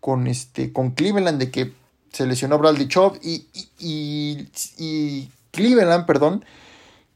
con, 0.01 0.27
este, 0.27 0.73
con 0.73 0.91
Cleveland, 0.91 1.39
de 1.39 1.49
que 1.49 1.73
se 2.11 2.25
lesionó 2.25 2.57
Bradley 2.59 2.89
Chubb 2.89 3.19
y, 3.23 3.47
y, 3.79 4.49
y 4.77 5.29
Cleveland, 5.51 6.05
perdón, 6.05 6.43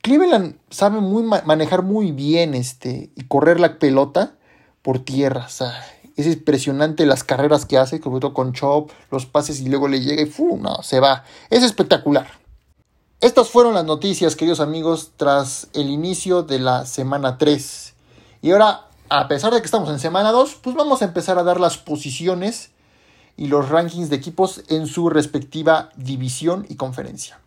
Cleveland 0.05 0.55
sabe 0.69 1.01
muy 1.01 1.23
manejar 1.23 1.81
muy 1.81 2.11
bien 2.11 2.53
este 2.53 3.09
y 3.15 3.23
correr 3.23 3.59
la 3.59 3.79
pelota 3.79 4.35
por 4.83 4.99
tierra. 4.99 5.47
Es 6.15 6.27
impresionante 6.27 7.07
las 7.07 7.23
carreras 7.23 7.65
que 7.65 7.79
hace, 7.79 7.99
sobre 7.99 8.19
todo 8.19 8.35
con 8.35 8.53
Chop, 8.53 8.91
los 9.09 9.25
pases 9.25 9.59
y 9.61 9.67
luego 9.67 9.87
le 9.87 10.01
llega 10.01 10.21
y. 10.21 10.29
No, 10.59 10.83
se 10.83 10.99
va. 10.99 11.23
Es 11.49 11.63
espectacular. 11.63 12.27
Estas 13.19 13.49
fueron 13.49 13.73
las 13.73 13.85
noticias, 13.85 14.35
queridos 14.35 14.59
amigos, 14.59 15.13
tras 15.17 15.69
el 15.73 15.89
inicio 15.89 16.43
de 16.43 16.59
la 16.59 16.85
semana 16.85 17.39
3. 17.39 17.95
Y 18.43 18.51
ahora, 18.51 18.81
a 19.09 19.27
pesar 19.27 19.55
de 19.55 19.59
que 19.59 19.65
estamos 19.65 19.89
en 19.89 19.97
semana 19.97 20.31
2, 20.31 20.59
pues 20.61 20.75
vamos 20.75 21.01
a 21.01 21.05
empezar 21.05 21.39
a 21.39 21.43
dar 21.43 21.59
las 21.59 21.79
posiciones 21.79 22.69
y 23.37 23.47
los 23.47 23.69
rankings 23.69 24.09
de 24.09 24.15
equipos 24.15 24.63
en 24.69 24.87
su 24.87 25.09
respectiva 25.09 25.89
división 25.95 26.65
y 26.69 26.75
conferencia. 26.75 27.39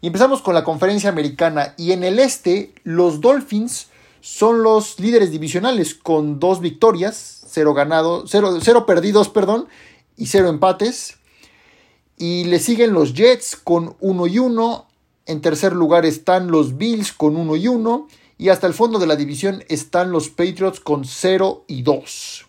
Y 0.00 0.06
empezamos 0.06 0.42
con 0.42 0.54
la 0.54 0.64
conferencia 0.64 1.10
americana. 1.10 1.74
Y 1.76 1.92
en 1.92 2.04
el 2.04 2.18
este, 2.18 2.72
los 2.84 3.20
Dolphins 3.20 3.88
son 4.20 4.62
los 4.62 4.98
líderes 5.00 5.30
divisionales 5.30 5.94
con 5.94 6.38
dos 6.38 6.60
victorias, 6.60 7.42
cero 7.48 7.74
ganados, 7.74 8.30
cero, 8.30 8.86
perdidos, 8.86 9.28
perdón, 9.28 9.68
y 10.16 10.26
cero 10.26 10.48
empates. 10.48 11.16
Y 12.16 12.44
le 12.44 12.58
siguen 12.58 12.92
los 12.92 13.14
Jets 13.14 13.56
con 13.56 13.96
1 14.00 14.26
y 14.26 14.38
1. 14.38 14.86
En 15.26 15.40
tercer 15.40 15.72
lugar 15.72 16.04
están 16.04 16.50
los 16.50 16.76
Bills 16.76 17.12
con 17.12 17.36
1 17.36 17.56
y 17.56 17.68
1. 17.68 18.08
Y 18.38 18.48
hasta 18.50 18.66
el 18.66 18.74
fondo 18.74 18.98
de 18.98 19.06
la 19.06 19.16
división 19.16 19.64
están 19.68 20.10
los 20.10 20.28
Patriots 20.28 20.80
con 20.80 21.04
0 21.04 21.64
y 21.68 21.82
2. 21.82 22.47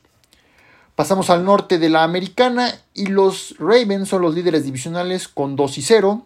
Pasamos 0.99 1.29
al 1.29 1.45
norte 1.45 1.79
de 1.79 1.87
la 1.87 2.03
americana 2.03 2.77
y 2.93 3.05
los 3.05 3.55
Ravens 3.57 4.09
son 4.09 4.21
los 4.21 4.35
líderes 4.35 4.65
divisionales 4.65 5.29
con 5.29 5.55
2 5.55 5.77
y 5.77 5.81
0. 5.81 6.25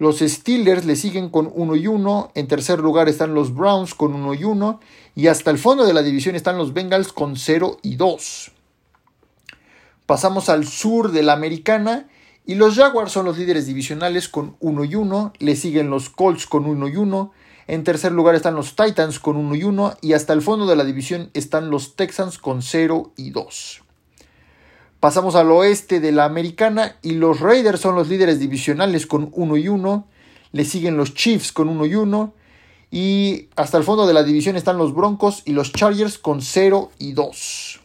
Los 0.00 0.18
Steelers 0.18 0.84
le 0.84 0.96
siguen 0.96 1.28
con 1.28 1.48
1 1.54 1.76
y 1.76 1.86
1. 1.86 2.32
En 2.34 2.48
tercer 2.48 2.80
lugar 2.80 3.08
están 3.08 3.34
los 3.34 3.54
Browns 3.54 3.94
con 3.94 4.12
1 4.12 4.34
y 4.34 4.42
1. 4.42 4.80
Y 5.14 5.28
hasta 5.28 5.52
el 5.52 5.58
fondo 5.58 5.86
de 5.86 5.94
la 5.94 6.02
división 6.02 6.34
están 6.34 6.58
los 6.58 6.72
Bengals 6.74 7.12
con 7.12 7.36
0 7.36 7.78
y 7.82 7.94
2. 7.94 8.50
Pasamos 10.06 10.48
al 10.48 10.66
sur 10.66 11.12
de 11.12 11.22
la 11.22 11.34
americana. 11.34 12.08
Y 12.44 12.56
los 12.56 12.74
Jaguars 12.74 13.12
son 13.12 13.26
los 13.26 13.38
líderes 13.38 13.66
divisionales 13.66 14.28
con 14.28 14.56
1 14.58 14.84
y 14.86 14.96
1. 14.96 15.34
Le 15.38 15.54
siguen 15.54 15.90
los 15.90 16.10
Colts 16.10 16.48
con 16.48 16.66
1 16.66 16.88
y 16.88 16.96
1. 16.96 17.32
En 17.68 17.84
tercer 17.84 18.10
lugar 18.10 18.34
están 18.34 18.56
los 18.56 18.74
Titans 18.74 19.20
con 19.20 19.36
1 19.36 19.54
y 19.54 19.62
1. 19.62 19.98
Y 20.00 20.14
hasta 20.14 20.32
el 20.32 20.42
fondo 20.42 20.66
de 20.66 20.74
la 20.74 20.82
división 20.82 21.30
están 21.32 21.70
los 21.70 21.94
Texans 21.94 22.38
con 22.38 22.60
0 22.60 23.12
y 23.16 23.30
2. 23.30 23.83
Pasamos 25.04 25.34
al 25.34 25.50
oeste 25.50 26.00
de 26.00 26.12
la 26.12 26.24
americana 26.24 26.96
y 27.02 27.12
los 27.12 27.40
Raiders 27.40 27.78
son 27.78 27.94
los 27.94 28.08
líderes 28.08 28.40
divisionales 28.40 29.06
con 29.06 29.28
1 29.34 29.58
y 29.58 29.68
1. 29.68 30.08
Le 30.52 30.64
siguen 30.64 30.96
los 30.96 31.12
Chiefs 31.12 31.52
con 31.52 31.68
1 31.68 31.84
y 31.84 31.94
1. 31.94 32.32
Y 32.90 33.48
hasta 33.54 33.76
el 33.76 33.84
fondo 33.84 34.06
de 34.06 34.14
la 34.14 34.22
división 34.22 34.56
están 34.56 34.78
los 34.78 34.94
Broncos 34.94 35.42
y 35.44 35.52
los 35.52 35.72
Chargers 35.72 36.16
con 36.16 36.40
0 36.40 36.90
y 36.98 37.12
2. 37.12 37.80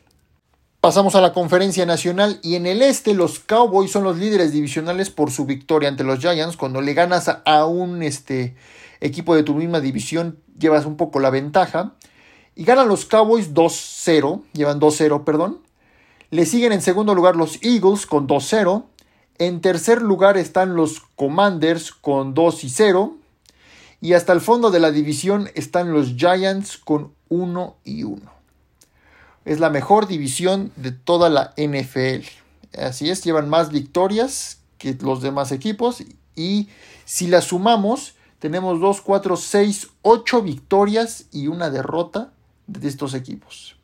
Pasamos 0.79 1.13
a 1.15 1.19
la 1.19 1.33
conferencia 1.33 1.85
nacional 1.85 2.39
y 2.41 2.55
en 2.55 2.65
el 2.65 2.81
este 2.81 3.13
los 3.13 3.39
Cowboys 3.39 3.91
son 3.91 4.05
los 4.05 4.15
líderes 4.17 4.53
divisionales 4.53 5.09
por 5.09 5.29
su 5.29 5.45
victoria 5.45 5.89
ante 5.89 6.05
los 6.05 6.19
Giants. 6.19 6.55
Cuando 6.55 6.79
le 6.79 6.93
ganas 6.93 7.29
a 7.43 7.65
un 7.65 8.01
este, 8.01 8.55
equipo 9.01 9.35
de 9.35 9.43
tu 9.43 9.55
misma 9.55 9.81
división 9.81 10.39
llevas 10.57 10.85
un 10.85 10.95
poco 10.95 11.19
la 11.19 11.31
ventaja. 11.31 11.95
Y 12.55 12.63
ganan 12.63 12.87
los 12.87 13.03
Cowboys 13.03 13.53
2-0, 13.53 14.41
llevan 14.53 14.79
2-0, 14.79 15.25
perdón. 15.25 15.68
Le 16.31 16.45
siguen 16.45 16.73
en 16.73 16.81
segundo 16.81 17.15
lugar 17.15 17.35
los 17.35 17.57
Eagles 17.63 18.05
con 18.05 18.27
2-0. 18.27 18.85
En 19.39 19.61
tercer 19.61 20.01
lugar 20.01 20.37
están 20.37 20.75
los 20.75 20.99
Commanders 21.15 21.91
con 21.91 22.35
2 22.35 22.63
y 22.65 22.69
0. 22.69 23.17
Y 23.99 24.13
hasta 24.13 24.33
el 24.33 24.41
fondo 24.41 24.69
de 24.69 24.79
la 24.79 24.91
división 24.91 25.49
están 25.55 25.91
los 25.91 26.15
Giants 26.15 26.77
con 26.77 27.13
1 27.29 27.77
y 27.83 28.03
1. 28.03 28.21
Es 29.45 29.59
la 29.59 29.71
mejor 29.71 30.07
división 30.07 30.71
de 30.75 30.91
toda 30.91 31.29
la 31.29 31.53
NFL. 31.57 32.27
Así 32.77 33.09
es, 33.09 33.23
llevan 33.23 33.49
más 33.49 33.71
victorias 33.71 34.59
que 34.77 34.95
los 35.01 35.23
demás 35.23 35.51
equipos. 35.51 36.03
Y 36.35 36.69
si 37.05 37.25
las 37.25 37.45
sumamos, 37.45 38.13
tenemos 38.37 38.79
2, 38.79 39.01
4, 39.01 39.35
6, 39.35 39.87
8 40.03 40.41
victorias 40.43 41.25
y 41.31 41.47
una 41.47 41.71
derrota 41.71 42.31
de 42.67 42.87
estos 42.87 43.15
equipos. 43.15 43.78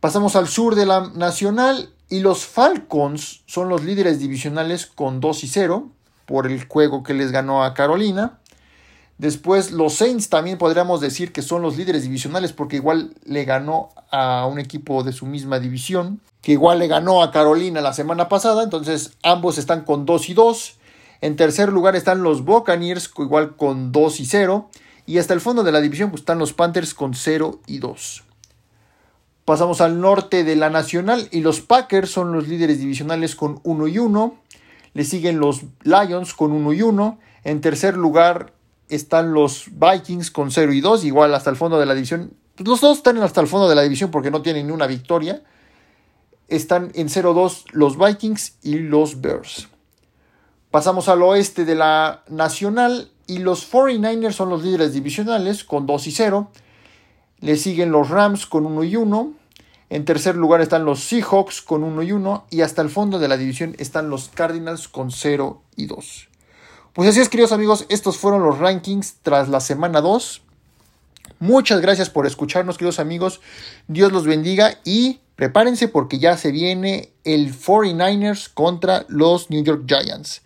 Pasamos 0.00 0.34
al 0.34 0.48
sur 0.48 0.76
de 0.76 0.86
la 0.86 1.10
Nacional 1.14 1.90
y 2.08 2.20
los 2.20 2.46
Falcons 2.46 3.42
son 3.44 3.68
los 3.68 3.84
líderes 3.84 4.18
divisionales 4.18 4.86
con 4.86 5.20
2 5.20 5.44
y 5.44 5.46
0 5.46 5.90
por 6.24 6.46
el 6.46 6.64
juego 6.66 7.02
que 7.02 7.12
les 7.12 7.32
ganó 7.32 7.64
a 7.64 7.74
Carolina. 7.74 8.38
Después 9.18 9.72
los 9.72 9.92
Saints 9.92 10.30
también 10.30 10.56
podríamos 10.56 11.02
decir 11.02 11.32
que 11.32 11.42
son 11.42 11.60
los 11.60 11.76
líderes 11.76 12.04
divisionales 12.04 12.54
porque 12.54 12.76
igual 12.76 13.12
le 13.24 13.44
ganó 13.44 13.90
a 14.10 14.46
un 14.46 14.58
equipo 14.58 15.02
de 15.02 15.12
su 15.12 15.26
misma 15.26 15.60
división, 15.60 16.22
que 16.40 16.52
igual 16.52 16.78
le 16.78 16.88
ganó 16.88 17.22
a 17.22 17.30
Carolina 17.30 17.82
la 17.82 17.92
semana 17.92 18.30
pasada, 18.30 18.62
entonces 18.62 19.12
ambos 19.22 19.58
están 19.58 19.82
con 19.84 20.06
2 20.06 20.30
y 20.30 20.32
2. 20.32 20.76
En 21.20 21.36
tercer 21.36 21.70
lugar 21.70 21.94
están 21.94 22.22
los 22.22 22.42
Buccaneers, 22.46 23.10
igual 23.18 23.54
con 23.54 23.92
2 23.92 24.20
y 24.20 24.24
0. 24.24 24.70
Y 25.04 25.18
hasta 25.18 25.34
el 25.34 25.42
fondo 25.42 25.62
de 25.62 25.72
la 25.72 25.82
división 25.82 26.08
pues, 26.08 26.22
están 26.22 26.38
los 26.38 26.54
Panthers 26.54 26.94
con 26.94 27.12
0 27.12 27.60
y 27.66 27.80
2. 27.80 28.24
Pasamos 29.50 29.80
al 29.80 30.00
norte 30.00 30.44
de 30.44 30.54
la 30.54 30.70
Nacional 30.70 31.26
y 31.32 31.40
los 31.40 31.60
Packers 31.60 32.08
son 32.08 32.30
los 32.30 32.46
líderes 32.46 32.78
divisionales 32.78 33.34
con 33.34 33.58
1 33.64 33.88
y 33.88 33.98
1. 33.98 34.36
Le 34.94 35.02
siguen 35.02 35.40
los 35.40 35.62
Lions 35.82 36.34
con 36.34 36.52
1 36.52 36.72
y 36.72 36.82
1. 36.82 37.18
En 37.42 37.60
tercer 37.60 37.96
lugar 37.96 38.52
están 38.88 39.32
los 39.32 39.64
Vikings 39.72 40.30
con 40.30 40.52
0 40.52 40.72
y 40.72 40.80
2, 40.80 41.04
igual 41.04 41.34
hasta 41.34 41.50
el 41.50 41.56
fondo 41.56 41.80
de 41.80 41.86
la 41.86 41.96
división. 41.96 42.32
Los 42.58 42.80
dos 42.80 42.98
están 42.98 43.20
hasta 43.24 43.40
el 43.40 43.48
fondo 43.48 43.68
de 43.68 43.74
la 43.74 43.82
división 43.82 44.12
porque 44.12 44.30
no 44.30 44.40
tienen 44.40 44.68
ni 44.68 44.72
una 44.72 44.86
victoria. 44.86 45.42
Están 46.46 46.92
en 46.94 47.08
0-2 47.08 47.72
los 47.72 47.98
Vikings 47.98 48.54
y 48.62 48.78
los 48.78 49.20
Bears. 49.20 49.66
Pasamos 50.70 51.08
al 51.08 51.22
oeste 51.24 51.64
de 51.64 51.74
la 51.74 52.22
Nacional 52.28 53.10
y 53.26 53.38
los 53.38 53.68
49ers 53.68 54.30
son 54.30 54.48
los 54.48 54.62
líderes 54.62 54.92
divisionales 54.92 55.64
con 55.64 55.86
2 55.86 56.06
y 56.06 56.12
0. 56.12 56.52
Le 57.40 57.56
siguen 57.56 57.90
los 57.90 58.10
Rams 58.10 58.46
con 58.46 58.64
1 58.64 58.84
y 58.84 58.94
1. 58.94 59.39
En 59.90 60.04
tercer 60.04 60.36
lugar 60.36 60.60
están 60.60 60.84
los 60.84 61.00
Seahawks 61.00 61.60
con 61.60 61.82
1 61.82 62.04
y 62.04 62.12
1. 62.12 62.46
Y 62.50 62.60
hasta 62.62 62.80
el 62.80 62.90
fondo 62.90 63.18
de 63.18 63.26
la 63.26 63.36
división 63.36 63.74
están 63.78 64.08
los 64.08 64.28
Cardinals 64.28 64.86
con 64.86 65.10
0 65.10 65.62
y 65.76 65.86
2. 65.86 66.28
Pues 66.92 67.08
así 67.08 67.20
es, 67.20 67.28
queridos 67.28 67.52
amigos, 67.52 67.86
estos 67.88 68.16
fueron 68.16 68.44
los 68.44 68.58
rankings 68.58 69.16
tras 69.22 69.48
la 69.48 69.60
semana 69.60 70.00
2. 70.00 70.42
Muchas 71.40 71.80
gracias 71.80 72.08
por 72.08 72.26
escucharnos, 72.26 72.78
queridos 72.78 73.00
amigos. 73.00 73.40
Dios 73.88 74.12
los 74.12 74.26
bendiga 74.26 74.78
y 74.84 75.20
prepárense 75.34 75.88
porque 75.88 76.18
ya 76.18 76.36
se 76.36 76.52
viene 76.52 77.12
el 77.24 77.52
49ers 77.52 78.48
contra 78.52 79.06
los 79.08 79.50
New 79.50 79.64
York 79.64 79.84
Giants. 79.86 80.42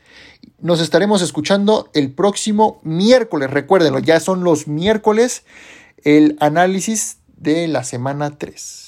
Nos 0.58 0.80
estaremos 0.80 1.20
escuchando 1.20 1.90
el 1.92 2.12
próximo 2.12 2.80
miércoles. 2.82 3.50
Recuérdenlo, 3.50 3.98
ya 3.98 4.20
son 4.20 4.44
los 4.44 4.68
miércoles 4.68 5.44
el 6.02 6.36
análisis 6.40 7.18
de 7.36 7.68
la 7.68 7.84
semana 7.84 8.38
3. 8.38 8.83